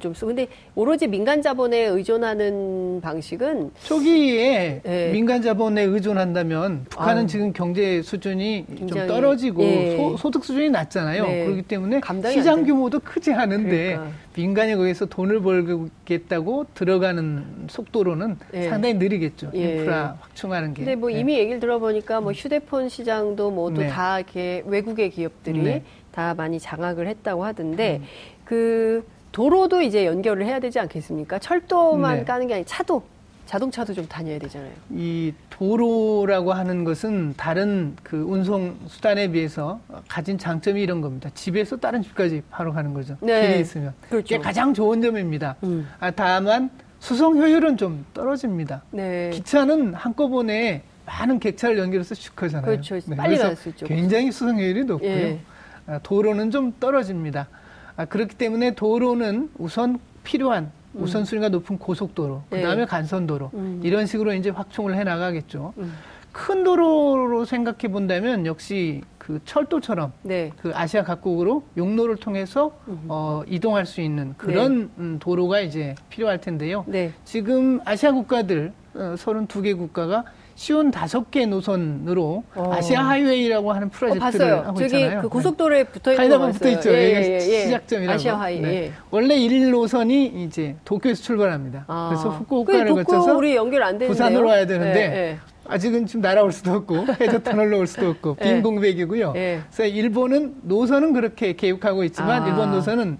좀 0.00 0.14
쓰고 0.14 0.28
근데 0.28 0.46
오로지 0.76 1.08
민간 1.08 1.42
자본에 1.42 1.86
의존하는 1.86 3.00
방식은 3.02 3.72
초기에 3.82 4.80
네. 4.84 5.10
민간 5.10 5.42
자본에 5.42 5.82
의존한다면 5.82 6.86
북한은 6.88 7.22
아유. 7.22 7.26
지금 7.26 7.52
경제 7.52 8.00
수준이 8.00 8.64
좀 8.68 8.76
굉장히, 8.76 9.08
떨어지고 9.08 9.62
예. 9.64 9.96
소, 10.16 10.30
득 10.30 10.44
수준이 10.44 10.70
낮잖아요. 10.70 11.26
네. 11.26 11.44
그렇기 11.44 11.62
때문에 11.62 12.00
시장. 12.30 12.62
규모도 12.64 13.00
크지 13.00 13.32
않은데 13.32 13.94
그러니까. 13.96 14.16
민간이 14.36 14.76
거기서 14.76 15.06
돈을 15.06 15.42
벌겠다고 15.42 16.66
들어가는 16.74 17.44
속도로는 17.68 18.36
예. 18.54 18.68
상당히 18.68 18.94
느리겠죠. 18.94 19.50
예. 19.54 19.78
인프라 19.78 20.16
확충하는 20.20 20.74
게. 20.74 20.84
근데 20.84 20.94
뭐 20.94 21.10
네. 21.10 21.18
이미 21.18 21.38
얘기를 21.38 21.58
들어보니까 21.58 22.20
뭐 22.20 22.30
휴대폰 22.30 22.88
시장도 22.88 23.50
뭐또 23.50 23.80
네. 23.80 23.88
다 23.88 24.20
이렇게 24.20 24.62
외국의 24.64 25.10
기업들이 25.10 25.60
네. 25.60 25.82
다 26.12 26.34
많이 26.34 26.60
장악을 26.60 27.08
했다고 27.08 27.44
하던데 27.44 28.00
그 28.44 29.04
도로도 29.32 29.80
이제 29.82 30.06
연결을 30.06 30.46
해야 30.46 30.60
되지 30.60 30.78
않겠습니까? 30.78 31.38
철도만 31.38 32.18
네. 32.18 32.24
까는 32.24 32.46
게 32.46 32.54
아니라 32.54 32.66
차도 32.66 33.02
자동차도 33.46 33.92
좀 33.92 34.06
다녀야 34.06 34.38
되잖아요. 34.38 34.70
이 34.90 35.32
도로라고 35.50 36.52
하는 36.52 36.84
것은 36.84 37.34
다른 37.36 37.96
그 38.02 38.16
운송 38.16 38.76
수단에 38.86 39.28
비해서 39.28 39.80
가진 40.08 40.38
장점이 40.38 40.80
이런 40.80 41.00
겁니다. 41.00 41.30
집에서 41.34 41.76
다른 41.76 42.02
집까지 42.02 42.42
바로 42.50 42.72
가는 42.72 42.94
거죠. 42.94 43.16
네. 43.20 43.48
길이 43.48 43.60
있으면. 43.60 43.94
그렇죠. 44.08 44.22
그게 44.22 44.38
가장 44.38 44.72
좋은 44.72 45.02
점입니다. 45.02 45.56
음. 45.64 45.88
아, 45.98 46.10
다만 46.10 46.70
수송 47.00 47.36
효율은 47.36 47.76
좀 47.76 48.06
떨어집니다. 48.14 48.82
네. 48.90 49.30
기차는 49.30 49.94
한꺼번에 49.94 50.82
많은 51.04 51.40
객차를 51.40 51.78
연결해서 51.78 52.14
슉 52.14 52.30
하잖아요. 52.36 52.64
그렇죠. 52.64 52.94
빨리 53.16 53.36
그래서 53.36 53.44
갈수 53.44 53.68
있죠. 53.70 53.86
굉장히 53.86 54.30
수송 54.30 54.58
효율이 54.58 54.84
높고요. 54.84 55.10
예. 55.10 55.40
아, 55.86 55.98
도로는 56.02 56.50
좀 56.50 56.72
떨어집니다. 56.78 57.48
아, 57.96 58.04
그렇기 58.04 58.36
때문에 58.36 58.74
도로는 58.74 59.50
우선 59.58 59.98
필요한 60.24 60.70
우선순위가 60.94 61.48
높은 61.48 61.78
고속도로, 61.78 62.42
예. 62.52 62.56
그다음에 62.56 62.84
간선도로 62.84 63.50
음. 63.54 63.80
이런 63.82 64.06
식으로 64.06 64.34
이제 64.34 64.50
확충을 64.50 64.94
해 64.94 65.04
나가겠죠. 65.04 65.72
음. 65.78 65.92
큰 66.32 66.64
도로로 66.64 67.44
생각해 67.44 67.88
본다면 67.90 68.46
역시 68.46 69.02
그 69.18 69.38
철도처럼 69.44 70.12
네. 70.22 70.50
그 70.56 70.72
아시아 70.74 71.04
각국으로 71.04 71.62
육로를 71.76 72.16
통해서 72.16 72.72
어, 73.08 73.42
이동할 73.46 73.84
수 73.84 74.00
있는 74.00 74.34
그런 74.38 74.90
음, 74.98 75.18
도로가 75.20 75.60
이제 75.60 75.94
필요할 76.08 76.40
텐데요. 76.40 76.84
네. 76.88 77.12
지금 77.24 77.80
아시아 77.84 78.12
국가들 78.12 78.72
어, 78.94 79.14
32개 79.16 79.76
국가가 79.76 80.24
쉰다섯 80.54 81.30
개 81.30 81.46
노선으로 81.46 82.44
어. 82.54 82.72
아시아 82.72 83.04
하이웨이라고 83.04 83.72
하는 83.72 83.88
어, 83.88 83.90
프로젝트를 83.90 84.20
봤어요. 84.20 84.56
하고 84.66 84.78
저기 84.78 84.84
있잖아요. 84.84 85.16
네. 85.16 85.22
그 85.22 85.28
고속도로에 85.28 85.84
붙어 85.84 86.12
있는 86.12 86.38
거. 86.38 86.50
붙어 86.50 86.68
있죠. 86.70 86.90
예, 86.92 87.16
여기가 87.16 87.20
예, 87.22 87.34
예. 87.34 87.40
시작점이라고. 87.40 88.14
아시아 88.14 88.40
하이. 88.40 88.60
네. 88.60 88.68
예. 88.74 88.92
원래 89.10 89.36
1노선이 89.36 90.34
이제 90.46 90.76
도쿄에서 90.84 91.22
출발합니다. 91.22 91.84
아. 91.88 92.08
그래서 92.10 92.28
그 92.30 92.36
후쿠오카를 92.36 92.94
거쳐서 92.94 93.36
우리 93.36 93.56
연결 93.56 93.82
안 93.82 93.98
되는데요. 93.98 94.08
부산으로 94.08 94.48
와야 94.48 94.66
되는데 94.66 95.00
예, 95.00 95.16
예. 95.16 95.38
아직은 95.66 96.06
지금 96.06 96.20
날아올 96.20 96.52
수도 96.52 96.72
없고 96.72 97.06
해저 97.20 97.38
터널로 97.42 97.78
올 97.78 97.86
수도 97.86 98.10
없고 98.10 98.36
예. 98.40 98.44
빈 98.44 98.62
공백이고요. 98.62 99.32
예. 99.36 99.60
그래서 99.70 99.84
일본은 99.94 100.56
노선은 100.62 101.12
그렇게 101.12 101.54
계획하고 101.54 102.04
있지만 102.04 102.42
아. 102.42 102.46
일본 102.48 102.70
노선은 102.72 103.18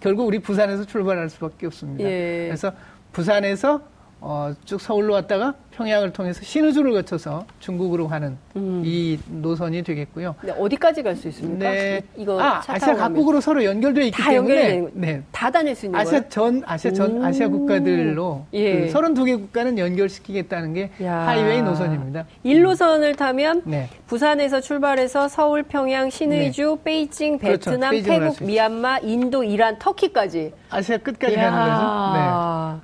결국 0.00 0.26
우리 0.26 0.38
부산에서 0.38 0.84
출발할 0.84 1.30
수밖에 1.30 1.66
없습니다. 1.66 2.04
예. 2.04 2.46
그래서 2.48 2.72
부산에서 3.12 3.80
어, 4.26 4.54
쭉 4.64 4.80
서울로 4.80 5.12
왔다가 5.12 5.52
평양을 5.72 6.14
통해서 6.14 6.40
신의주를 6.42 6.92
거쳐서 6.92 7.44
중국으로 7.60 8.08
가는 8.08 8.38
음. 8.56 8.80
이 8.82 9.18
노선이 9.28 9.82
되겠고요. 9.82 10.34
네, 10.42 10.52
어디까지 10.58 11.02
갈 11.02 11.14
수 11.14 11.28
있습니까? 11.28 11.70
네. 11.70 12.00
이- 12.16 12.22
이거 12.22 12.40
아, 12.40 12.60
가면. 12.60 12.96
각국으로 12.96 13.42
서로 13.42 13.62
연결되어 13.62 14.04
있기 14.04 14.22
다 14.22 14.30
때문에 14.30 14.88
네. 14.94 15.22
다 15.30 15.50
다닐 15.50 15.74
수 15.74 15.84
있는 15.84 16.00
아시아 16.00 16.10
거예요? 16.20 16.28
전 16.30 16.62
아시아 16.64 16.92
전 16.92 17.18
오. 17.22 17.24
아시아 17.26 17.48
국가들로 17.48 18.46
예. 18.54 18.86
그 18.86 18.92
32개 18.94 19.36
국가는 19.36 19.78
연결시키겠다는 19.78 20.72
게 20.72 20.90
야. 21.02 21.26
하이웨이 21.26 21.60
노선입니다. 21.60 22.24
1노선을 22.46 23.18
타면 23.18 23.62
네. 23.66 23.90
부산에서 24.06 24.62
출발해서 24.62 25.28
서울, 25.28 25.62
평양, 25.64 26.08
신의주, 26.08 26.78
베이징, 26.82 27.38
그렇죠. 27.38 27.72
베트남, 27.72 27.92
할수 27.92 28.08
태국. 28.08 28.42
미얀마, 28.44 28.98
인도, 29.02 29.44
이란, 29.44 29.78
터키까지. 29.78 30.52
아시아 30.70 30.96
끝까지 30.96 31.36
가는 31.36 31.50
거죠. 31.50 31.70
이야, 31.82 32.80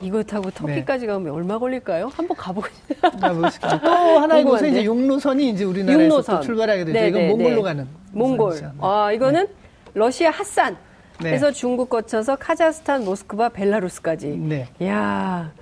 이거 0.00 0.22
타고 0.22 0.50
터키까지 0.50 1.06
가면 1.06 1.32
얼마 1.32 1.58
걸릴까요? 1.58 2.10
한번 2.12 2.36
가보고 2.36 2.66
싶어요. 2.68 3.12
네. 3.14 3.20
가보시죠. 3.20 3.68
또 3.82 3.90
하나의 4.18 4.42
궁금한데? 4.44 4.68
이제 4.70 4.84
6노선이 4.84 5.48
이제 5.50 5.64
우리나라에서 5.64 6.04
6노선. 6.04 6.36
또 6.36 6.40
출발하게 6.42 6.84
되죠. 6.86 6.92
네, 7.00 7.08
이건 7.08 7.20
네, 7.22 7.28
몽골로 7.28 7.56
네. 7.56 7.62
가는 7.62 7.88
몽골. 8.12 8.54
네. 8.60 8.68
아, 8.80 9.12
이거는 9.12 9.46
러시아 9.94 10.30
핫산. 10.30 10.74
네. 11.20 11.30
그래서 11.30 11.52
중국 11.52 11.88
거쳐서 11.88 12.36
카자흐스탄, 12.36 13.04
모스크바, 13.04 13.50
벨라루스까지. 13.50 14.28
네. 14.36 14.68
이야, 14.80 15.52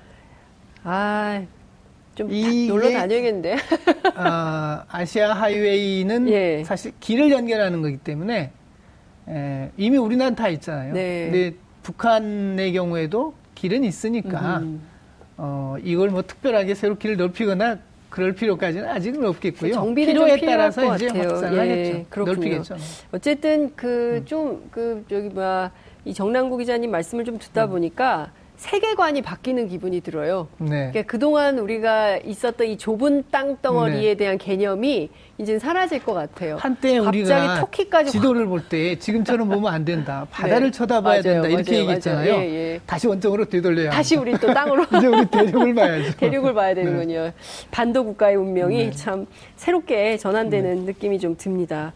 아, 0.83 1.43
좀다 2.15 2.35
이게- 2.35 2.69
놀러 2.69 2.91
다녀야겠는데. 2.91 3.57
아, 4.17 4.85
아시아 4.89 5.35
하이웨이는 5.35 6.29
예. 6.31 6.65
사실 6.65 6.93
길을 7.01 7.31
연결하는 7.31 7.83
거기 7.83 7.99
때문에 7.99 8.51
에, 9.29 9.71
이미 9.77 9.99
우리나라는 9.99 10.35
다 10.37 10.49
있잖아요. 10.49 10.95
네. 10.95 11.25
근데 11.31 11.57
북한의 11.83 12.73
경우에도 12.73 13.35
길은 13.63 13.85
있으니까 13.85 14.59
음. 14.59 14.83
어, 15.37 15.77
이걸 15.85 16.11
뭐 16.11 16.23
특별하게 16.23 16.75
새로 16.75 16.97
길을 16.97 17.17
넓히거나 17.17 17.79
그럴 18.11 18.33
필요까지는 18.35 18.89
아직은 18.89 19.25
없겠고요. 19.25 19.73
좀 19.73 19.95
필요에 19.95 20.37
따라서 20.41 20.83
것 20.85 20.97
이제. 20.97 21.07
확산을 21.07 21.55
예, 21.55 21.61
하겠죠. 21.61 22.07
그렇군요. 22.11 22.35
넓히겠죠. 22.35 22.77
어쨌든 23.13 23.75
그 23.77 24.17
음. 24.17 24.25
좀그 24.25 25.05
저기 25.09 25.29
뭐야 25.29 25.71
이 26.05 26.13
정남구 26.13 26.57
기자님 26.59 26.91
말씀을 26.91 27.25
좀 27.25 27.39
듣다 27.39 27.69
보니까 27.69 28.33
세계관이 28.63 29.23
바뀌는 29.23 29.67
기분이 29.67 30.01
들어요. 30.03 30.47
네. 30.59 30.69
그러니까 30.93 31.03
그동안 31.03 31.59
우리가 31.59 32.19
있었던 32.19 32.69
이 32.69 32.79
좁은 32.79 33.25
땅덩어리에 33.33 34.15
대한 34.15 34.39
개념이 34.39 35.11
이제 35.39 35.59
사라질 35.59 35.99
것 36.05 36.15
같아요. 36.15 36.57
한때 36.61 36.99
우리가 36.99 37.57
터키까지 37.59 38.05
확- 38.07 38.13
지도를 38.13 38.47
볼 38.47 38.63
때 38.69 38.97
지금처럼 38.97 39.49
보면 39.49 39.75
안 39.75 39.85
된다. 39.85 40.25
바다를 40.31 40.71
네. 40.71 40.71
쳐다봐야 40.71 41.23
맞아요, 41.23 41.43
된다. 41.43 41.49
이렇게 41.49 41.73
맞아요, 41.73 41.81
얘기했잖아요. 41.83 42.33
맞아요. 42.37 42.49
예, 42.49 42.55
예. 42.75 42.81
다시 42.87 43.09
원점으로 43.09 43.47
되돌려야 43.47 43.91
다시. 43.91 44.15
우리 44.15 44.31
또 44.39 44.55
땅으로 44.55 44.85
이제 44.97 45.07
우리 45.09 45.27
대륙을 45.27 45.75
봐야죠. 45.75 46.15
대륙을 46.19 46.55
봐야 46.55 46.73
되는군요. 46.73 47.33
반도 47.73 48.05
국가의 48.05 48.37
운명이 48.37 48.77
네. 48.77 48.91
참 48.93 49.27
새롭게 49.57 50.17
전환되는 50.19 50.85
느낌이 50.85 51.19
좀 51.19 51.37
듭니다. 51.37 51.93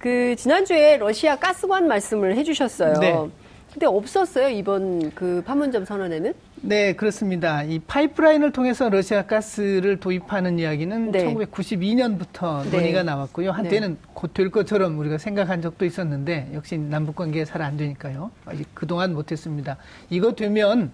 그 0.00 0.34
지난주에 0.36 0.96
러시아 0.96 1.36
가스관 1.36 1.86
말씀을 1.86 2.34
해주셨어요. 2.36 3.30
네. 3.68 3.74
근데 3.74 3.86
없었어요 3.86 4.48
이번 4.48 5.10
그 5.14 5.42
판문점 5.44 5.84
선언에는? 5.84 6.32
네, 6.60 6.94
그렇습니다. 6.94 7.62
이 7.62 7.78
파이프라인을 7.78 8.50
통해서 8.50 8.88
러시아 8.88 9.22
가스를 9.26 10.00
도입하는 10.00 10.58
이야기는 10.58 11.12
네. 11.12 11.24
1992년부터 11.24 12.64
네. 12.64 12.70
논의가 12.70 13.04
나왔고요. 13.04 13.52
한때는 13.52 13.96
곧될 14.14 14.50
것처럼 14.50 14.98
우리가 14.98 15.18
생각한 15.18 15.62
적도 15.62 15.84
있었는데 15.84 16.50
역시 16.54 16.76
남북 16.76 17.14
관계가 17.16 17.44
잘안 17.44 17.76
되니까요. 17.76 18.32
그동안 18.74 19.14
못했습니다. 19.14 19.76
이거 20.10 20.32
되면 20.32 20.90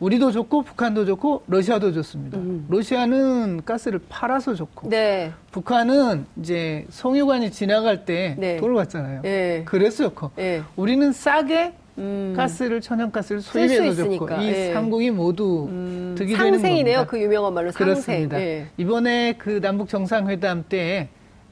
우리도 0.00 0.30
좋고 0.32 0.62
북한도 0.62 1.06
좋고 1.06 1.44
러시아도 1.46 1.92
좋습니다. 1.92 2.36
음. 2.38 2.66
러시아는 2.68 3.62
가스를 3.64 4.00
팔아서 4.08 4.54
좋고 4.54 4.88
네. 4.90 5.32
북한은 5.52 6.26
이제 6.40 6.84
송유관이 6.90 7.50
지나갈 7.50 8.04
때 8.04 8.34
네. 8.38 8.60
받잖아요. 8.60 9.22
예. 9.24 9.62
그래서 9.64 10.04
좋고 10.04 10.32
예. 10.38 10.62
우리는 10.74 11.12
싸게 11.12 11.74
음. 11.98 12.34
가스를 12.36 12.80
천연가스를 12.80 13.40
수입해서 13.40 14.04
좋고 14.04 14.28
이 14.40 14.46
예. 14.48 14.72
삼국이 14.74 15.10
모두 15.10 15.66
음, 15.70 16.14
득이 16.16 16.34
되는 16.36 16.52
상생이네요. 16.52 16.96
겁니다. 16.98 17.10
그 17.10 17.20
유명한 17.20 17.54
말로 17.54 17.70
상생. 17.72 17.86
그렇습니다. 17.86 18.40
예. 18.40 18.66
이번에 18.76 19.34
그 19.38 19.60
남북 19.60 19.88
정상회담 19.88 20.64
때 20.68 21.08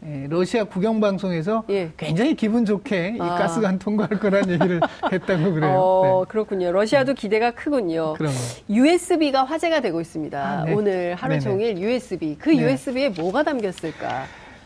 에, 0.07 0.27
러시아 0.29 0.65
국영 0.65 1.01
방송에서 1.01 1.65
예. 1.71 1.91
굉장히 1.97 2.35
기분 2.35 2.67
좋게 2.67 3.15
이 3.17 3.21
아. 3.21 3.37
가스관 3.37 3.79
통과할 3.79 4.19
거란 4.21 4.51
얘기를 4.51 4.79
했다고 5.11 5.55
그래요. 5.55 5.73
어, 5.79 6.25
그렇군요. 6.29 6.73
러시아도 6.73 7.15
기대가 7.15 7.53
크군요. 7.53 8.13
네. 8.13 8.19
그럼요. 8.19 8.37
USB가 8.69 9.45
화제가 9.45 9.81
되고 9.81 9.99
있습니다. 10.03 10.39
아, 10.39 10.65
네. 10.67 10.75
오늘 10.75 11.15
하루 11.15 11.31
네네. 11.39 11.41
종일 11.41 11.79
USB. 11.79 12.37
그 12.39 12.51
네. 12.51 12.65
USB에 12.65 13.09
뭐가 13.11 13.45
담겼을까? 13.45 14.25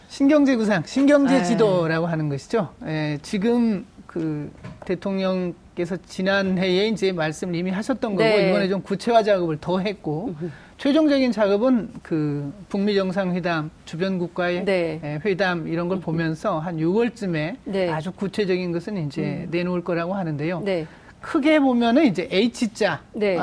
신경제 0.08 0.56
구상, 0.56 0.82
신경제 0.84 1.36
에이. 1.36 1.44
지도라고 1.44 2.06
하는 2.06 2.28
것이죠. 2.28 2.70
에, 2.84 3.18
지금 3.22 3.86
그 4.08 4.50
대통령께서 4.86 5.98
지난해에 6.06 6.88
이제 6.88 7.12
말씀을 7.12 7.54
이미 7.54 7.70
하셨던 7.70 8.12
거고 8.12 8.24
네. 8.24 8.48
이번에 8.48 8.66
좀 8.66 8.80
구체화 8.82 9.22
작업을 9.22 9.58
더 9.60 9.78
했고 9.78 10.34
최종적인 10.78 11.30
작업은 11.30 11.90
그 12.02 12.50
북미 12.70 12.94
정상회담 12.94 13.70
주변 13.84 14.18
국가의 14.18 14.64
네. 14.64 14.98
에, 15.04 15.20
회담 15.24 15.68
이런 15.68 15.88
걸 15.88 16.00
보면서 16.00 16.58
한 16.58 16.78
6월쯤에 16.78 17.56
네. 17.64 17.90
아주 17.90 18.10
구체적인 18.12 18.72
것은 18.72 19.06
이제 19.06 19.46
내놓을 19.50 19.84
거라고 19.84 20.14
하는데요. 20.14 20.60
네. 20.60 20.86
크게 21.20 21.60
보면은 21.60 22.06
이제 22.06 22.28
H자로 22.32 23.02
네. 23.12 23.36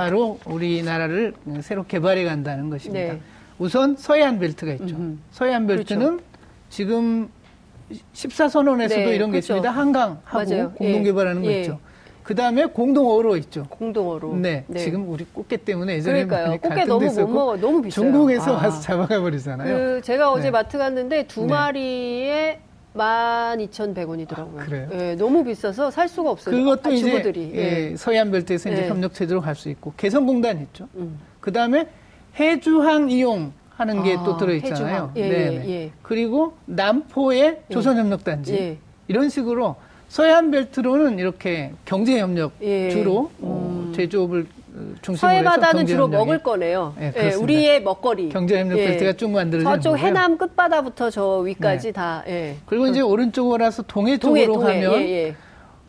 우리나라를 0.45 1.33
새로 1.61 1.85
개발해 1.85 2.23
간다는 2.23 2.71
것입니다. 2.71 3.13
네. 3.13 3.19
우선 3.59 3.95
서해안 3.95 4.39
벨트가 4.39 4.73
있죠. 4.73 4.95
음흠. 4.95 5.17
서해안 5.29 5.67
벨트는 5.67 6.19
지금 6.69 7.29
14선언에서도 8.13 8.89
네, 8.89 9.15
이런 9.15 9.29
게 9.31 9.39
그렇죠. 9.39 9.53
있습니다. 9.53 9.69
한강하고 9.71 10.21
맞아요. 10.33 10.71
공동 10.71 10.99
예. 10.99 11.03
개발하는 11.03 11.41
거 11.43 11.51
예. 11.51 11.61
있죠. 11.61 11.79
그 12.23 12.33
다음에 12.33 12.65
공동어로 12.65 13.37
있죠. 13.37 13.67
공동어로. 13.69 14.35
네, 14.37 14.65
지금 14.75 15.07
우리 15.09 15.25
꽃게 15.25 15.57
때문에 15.57 15.93
예전에 15.97 16.25
그러니까요. 16.25 16.59
꽃게 16.59 16.85
너무 16.85 17.05
못 17.05 17.27
먹어. 17.29 17.57
너무 17.57 17.81
비싸요. 17.83 18.03
중국에서 18.05 18.57
아. 18.57 18.63
와서 18.63 18.81
잡아가 18.81 19.21
버리잖아요. 19.21 19.75
그 19.75 20.01
제가 20.03 20.31
어제 20.31 20.45
네. 20.45 20.51
마트 20.51 20.77
갔는데 20.79 21.27
두 21.27 21.41
네. 21.41 21.47
마리에 21.47 22.59
12,100원이더라고요. 22.95 24.59
아, 24.59 24.65
그래요? 24.65 24.89
예, 24.93 25.15
너무 25.15 25.43
비싸서 25.43 25.91
살 25.91 26.07
수가 26.07 26.31
없어요. 26.31 26.55
그것도 26.55 26.89
아, 26.89 26.93
이제 26.93 27.11
주부들이. 27.11 27.51
예. 27.53 27.91
예, 27.91 27.95
서해안 27.95 28.31
벨트에서 28.31 28.71
이제 28.71 28.81
네. 28.83 28.87
협력 28.89 29.13
체제로 29.13 29.41
갈 29.41 29.53
수 29.55 29.69
있고 29.69 29.93
개성공단 29.95 30.61
있죠. 30.61 30.87
음. 30.95 31.19
그 31.39 31.51
다음에 31.51 31.87
해주항 32.39 33.11
이용 33.11 33.53
하는 33.77 34.03
게 34.03 34.15
아, 34.15 34.23
또 34.23 34.37
들어 34.37 34.53
있잖아요. 34.53 34.85
해주항. 34.85 35.11
예, 35.17 35.21
예, 35.21 35.69
예. 35.69 35.91
그리고 36.01 36.53
남포의 36.65 37.63
조선협력단지 37.69 38.53
예. 38.53 38.77
이런 39.07 39.29
식으로 39.29 39.75
서해안 40.07 40.51
벨트로는 40.51 41.19
이렇게 41.19 41.71
경제협력 41.83 42.53
예. 42.61 42.89
주로 42.89 43.31
어, 43.41 43.85
음. 43.87 43.93
제조업을 43.93 44.47
중심으로 45.01 45.17
서해 45.17 45.39
해서 45.39 45.49
바다는 45.49 45.85
주로 45.85 46.07
먹을 46.07 46.41
거네요. 46.43 46.95
예, 46.99 47.13
예. 47.15 47.33
우리의 47.33 47.81
먹거리. 47.83 48.29
경제협력 48.29 48.77
예. 48.77 48.87
벨트가 48.87 49.13
쭉 49.13 49.33
저쪽 49.63 49.91
거고요. 49.91 49.97
해남 49.97 50.37
끝바다부터 50.37 51.09
저 51.09 51.37
위까지 51.39 51.87
네. 51.87 51.91
다. 51.93 52.23
예. 52.27 52.55
그리고 52.65 52.87
이제 52.87 53.01
오른쪽으로 53.01 53.63
와서 53.63 53.83
동해 53.83 54.17
쪽으로 54.17 54.53
동해. 54.53 54.81
가면 54.81 55.01
예, 55.01 55.09
예. 55.27 55.35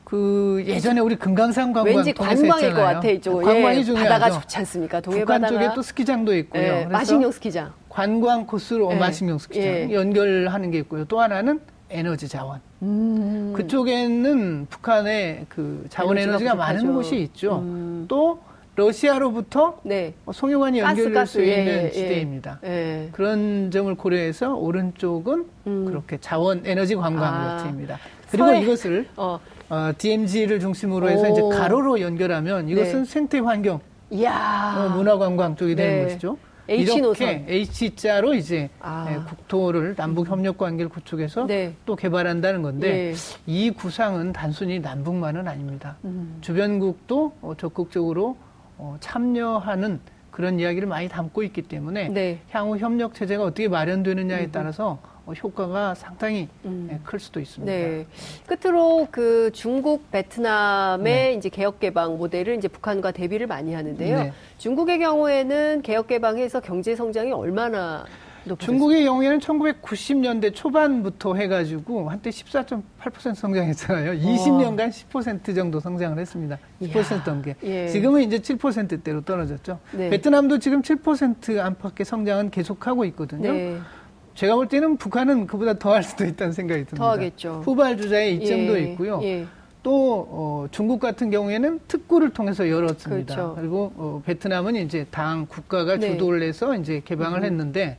그 0.07 0.63
예전에 0.69 1.01
우리 1.01 1.17
금강산 1.17 1.73
관광 1.73 1.93
왠지 1.97 2.13
관광일 2.13 2.73
것. 2.75 2.81
같아 2.81 3.09
이쪽. 3.09 3.43
관광이 3.43 3.79
예, 3.79 3.83
중요하죠. 3.83 4.09
바다가 4.09 4.41
좋지 4.41 4.57
않습니까? 4.59 5.01
동해 5.01 5.19
북한 5.19 5.41
바다가. 5.41 5.61
쪽에 5.65 5.75
또 5.75 5.83
스키장도 5.83 6.37
있고요. 6.37 6.63
예, 6.63 6.85
마식령 6.87 7.33
스키장. 7.33 7.73
관광 7.89 8.47
코스로 8.47 8.93
예. 8.93 8.95
마식령 8.95 9.39
스키장 9.39 9.65
예. 9.91 9.93
연결하는 9.93 10.71
게 10.71 10.79
있고요. 10.79 11.05
또 11.07 11.21
하나는 11.21 11.59
에너지 11.91 12.29
자원. 12.29 12.61
음. 12.83 13.53
그쪽에는 13.57 14.67
북한의 14.71 15.47
그 15.49 15.85
자원 15.89 16.17
에너지가 16.19 16.53
에너지가 16.53 16.55
많은. 16.55 16.95
곳이 16.95 17.17
있죠. 17.23 17.59
음. 17.59 18.05
또 18.07 18.39
러시아로부터 18.77 19.81
네. 19.83 20.15
송유관이 20.33 20.83
가스, 20.83 20.91
연결될 21.01 21.15
가스. 21.15 21.33
수 21.33 21.43
예, 21.45 21.59
있는 21.59 21.85
예, 21.87 21.91
시대입니다. 21.91 22.61
예. 22.63 23.09
그런 23.11 23.73
점을 23.73 23.93
고려해서 23.97 24.55
오른쪽은 24.55 25.47
음. 25.67 25.85
그렇게 25.87 26.19
자원 26.21 26.63
에너지 26.65 26.95
관광 26.95 27.25
아. 27.35 27.57
루트입니다. 27.57 27.99
그리고 28.31 28.47
서해- 28.47 28.63
이것을 28.63 29.09
어. 29.17 29.41
어, 29.69 29.93
DMZ를 29.97 30.61
중심으로 30.61 31.09
해서 31.09 31.29
오. 31.29 31.33
이제 31.33 31.59
가로로 31.59 32.01
연결하면 32.01 32.69
이것은 32.69 33.03
네. 33.03 33.05
생태 33.05 33.39
환경. 33.39 33.81
어, 34.77 34.89
문화 34.91 35.19
관광 35.19 35.57
쪽이 35.57 35.75
되는 35.75 35.97
네. 35.97 36.05
것이죠. 36.05 36.39
H. 36.69 36.97
이렇게 36.99 37.45
H자로 37.49 38.35
이제 38.35 38.69
아. 38.81 39.07
예, 39.09 39.17
국토를 39.29 39.95
남북 39.95 40.29
협력 40.29 40.59
관계를 40.59 40.89
구축해서 40.89 41.47
네. 41.47 41.75
또 41.85 41.95
개발한다는 41.95 42.63
건데 42.63 43.13
예. 43.13 43.15
이 43.47 43.71
구상은 43.71 44.33
단순히 44.33 44.81
남북만은 44.81 45.47
아닙니다. 45.47 45.97
음. 46.05 46.39
주변국도 46.41 47.35
어, 47.41 47.55
적극적으로 47.57 48.37
어, 48.79 48.97
참여하는 49.01 50.01
그런 50.33 50.59
이야기를 50.59 50.89
많이 50.89 51.09
담고 51.09 51.45
있기 51.45 51.63
때문에 51.63 52.09
네. 52.09 52.33
음. 52.33 52.41
향후 52.51 52.79
협력 52.79 53.15
체제가 53.15 53.45
어떻게 53.45 53.69
마련되느냐에 53.69 54.51
따라서 54.51 54.99
어, 55.03 55.16
효과가 55.35 55.95
상당히 55.95 56.49
음. 56.65 56.89
예, 56.93 57.01
클 57.05 57.19
수도 57.19 57.41
있습니다. 57.41 57.73
네. 57.73 58.07
끝으로 58.47 59.09
그 59.11 59.51
중국, 59.53 60.11
베트남의 60.11 61.05
네. 61.05 61.35
이제 61.35 61.49
개혁 61.49 61.81
개방 61.81 62.19
모델을 62.19 62.57
이제 62.57 62.69
북한과 62.69 63.13
대비를 63.13 63.47
많이 63.47 63.75
하는데요. 63.75 64.19
네. 64.19 64.33
중국의 64.59 64.99
경우에는 65.01 65.83
개혁 65.83 66.07
개방해서 66.07 66.61
경제 66.61 66.95
성장이 66.95 67.33
얼마나? 67.33 68.05
중국의 68.55 69.05
경우에는 69.05 69.41
1990년대 69.41 70.55
초반부터 70.55 71.35
해가지고 71.35 72.09
한때 72.09 72.31
14.8% 72.31 73.35
성장했잖아요. 73.35 74.13
20년간 74.13 74.91
10% 74.91 75.55
정도 75.57 75.81
성장을 75.81 76.17
했습니다. 76.17 76.57
10% 76.81 77.27
넘게. 77.27 77.57
예. 77.65 77.89
지금은 77.89 78.23
이제 78.23 78.39
7%대로 78.39 79.21
떨어졌죠. 79.23 79.81
네. 79.91 80.11
베트남도 80.11 80.61
지금 80.61 80.83
7% 80.83 81.59
안팎의 81.59 82.05
성장은 82.05 82.51
계속하고 82.51 83.05
있거든요. 83.07 83.53
네. 83.53 83.79
제가 84.37 84.55
볼 84.55 84.69
때는 84.69 84.97
북한은 84.97 85.47
그보다 85.47 85.75
더 85.79 85.93
할 85.93 86.03
수도 86.03 86.25
있다는 86.25 86.53
생각이 86.53 86.85
듭니다. 86.85 87.05
더 87.05 87.11
하겠죠. 87.13 87.63
후발 87.65 87.97
주자의 87.97 88.37
이점도 88.37 88.79
예, 88.79 88.83
있고요. 88.93 89.21
예. 89.23 89.47
또 89.83 90.27
어, 90.31 90.67
중국 90.71 91.01
같은 91.01 91.31
경우에는 91.31 91.81
특구를 91.89 92.31
통해서 92.31 92.69
열었습니다. 92.69 93.35
그렇죠. 93.35 93.59
리고 93.63 93.93
어, 93.97 94.23
베트남은 94.27 94.77
이제 94.77 95.07
당 95.11 95.47
국가가 95.49 95.97
네. 95.97 96.13
주도를 96.13 96.43
해서 96.43 96.77
이제 96.77 97.01
개방을 97.05 97.45
했는데 97.45 97.97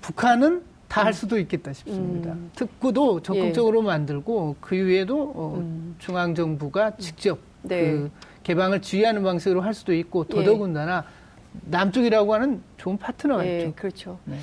북한은 0.00 0.62
다 0.88 1.04
할 1.04 1.14
수도 1.14 1.38
있겠다 1.38 1.72
싶습니다. 1.72 2.32
음. 2.32 2.50
특구도 2.54 3.20
적극적으로 3.22 3.80
만들고 3.82 4.56
그 4.60 4.74
이후에도 4.74 5.32
어, 5.34 5.54
음. 5.58 5.96
중앙 5.98 6.34
정부가 6.34 6.96
직접 6.96 7.38
네. 7.62 7.90
그 7.92 8.10
개방을 8.42 8.82
지휘하는 8.82 9.22
방식으로 9.22 9.60
할 9.62 9.72
수도 9.74 9.94
있고 9.94 10.26
예. 10.30 10.34
더더군다나 10.34 11.04
남쪽이라고 11.64 12.34
하는 12.34 12.62
좋은 12.76 12.96
파트너가 12.98 13.46
예, 13.46 13.58
있죠. 13.60 13.72
그렇죠. 13.74 14.18
네. 14.24 14.36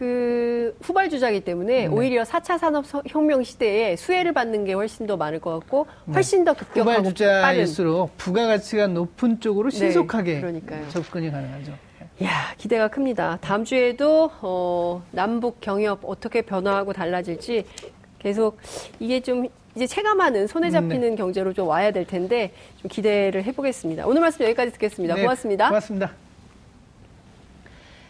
그 0.00 0.74
후발주자이기 0.80 1.42
때문에 1.42 1.82
네. 1.82 1.86
오히려 1.86 2.22
4차 2.22 2.56
산업혁명 2.56 3.42
시대에 3.42 3.96
수혜를 3.96 4.32
받는 4.32 4.64
게 4.64 4.72
훨씬 4.72 5.06
더 5.06 5.18
많을 5.18 5.40
것 5.40 5.52
같고 5.58 5.86
훨씬 6.14 6.42
더 6.42 6.54
급격하고 6.54 7.00
후발주자일수록 7.00 8.16
부가가치가 8.16 8.86
높은 8.86 9.40
쪽으로 9.40 9.68
네, 9.68 9.76
신속하게 9.76 10.40
그러니까요. 10.40 10.88
접근이 10.88 11.30
가능하죠. 11.30 11.72
야 12.24 12.54
기대가 12.56 12.88
큽니다. 12.88 13.36
다음 13.42 13.62
주에도 13.62 14.30
어, 14.40 15.02
남북 15.10 15.60
경협 15.60 16.00
어떻게 16.04 16.40
변화하고 16.40 16.94
달라질지 16.94 17.66
계속 18.20 18.56
이게 19.00 19.20
좀 19.20 19.48
이제 19.74 19.86
체감하는 19.86 20.46
손에 20.46 20.68
음, 20.68 20.72
잡히는 20.72 21.16
경제로 21.16 21.52
좀 21.52 21.68
와야 21.68 21.90
될 21.90 22.06
텐데 22.06 22.52
좀 22.80 22.88
기대를 22.88 23.44
해보겠습니다. 23.44 24.06
오늘 24.06 24.22
말씀 24.22 24.46
여기까지 24.46 24.72
듣겠습니다. 24.72 25.16
네, 25.16 25.20
고맙습니다. 25.20 25.68
고맙습니다. 25.68 26.29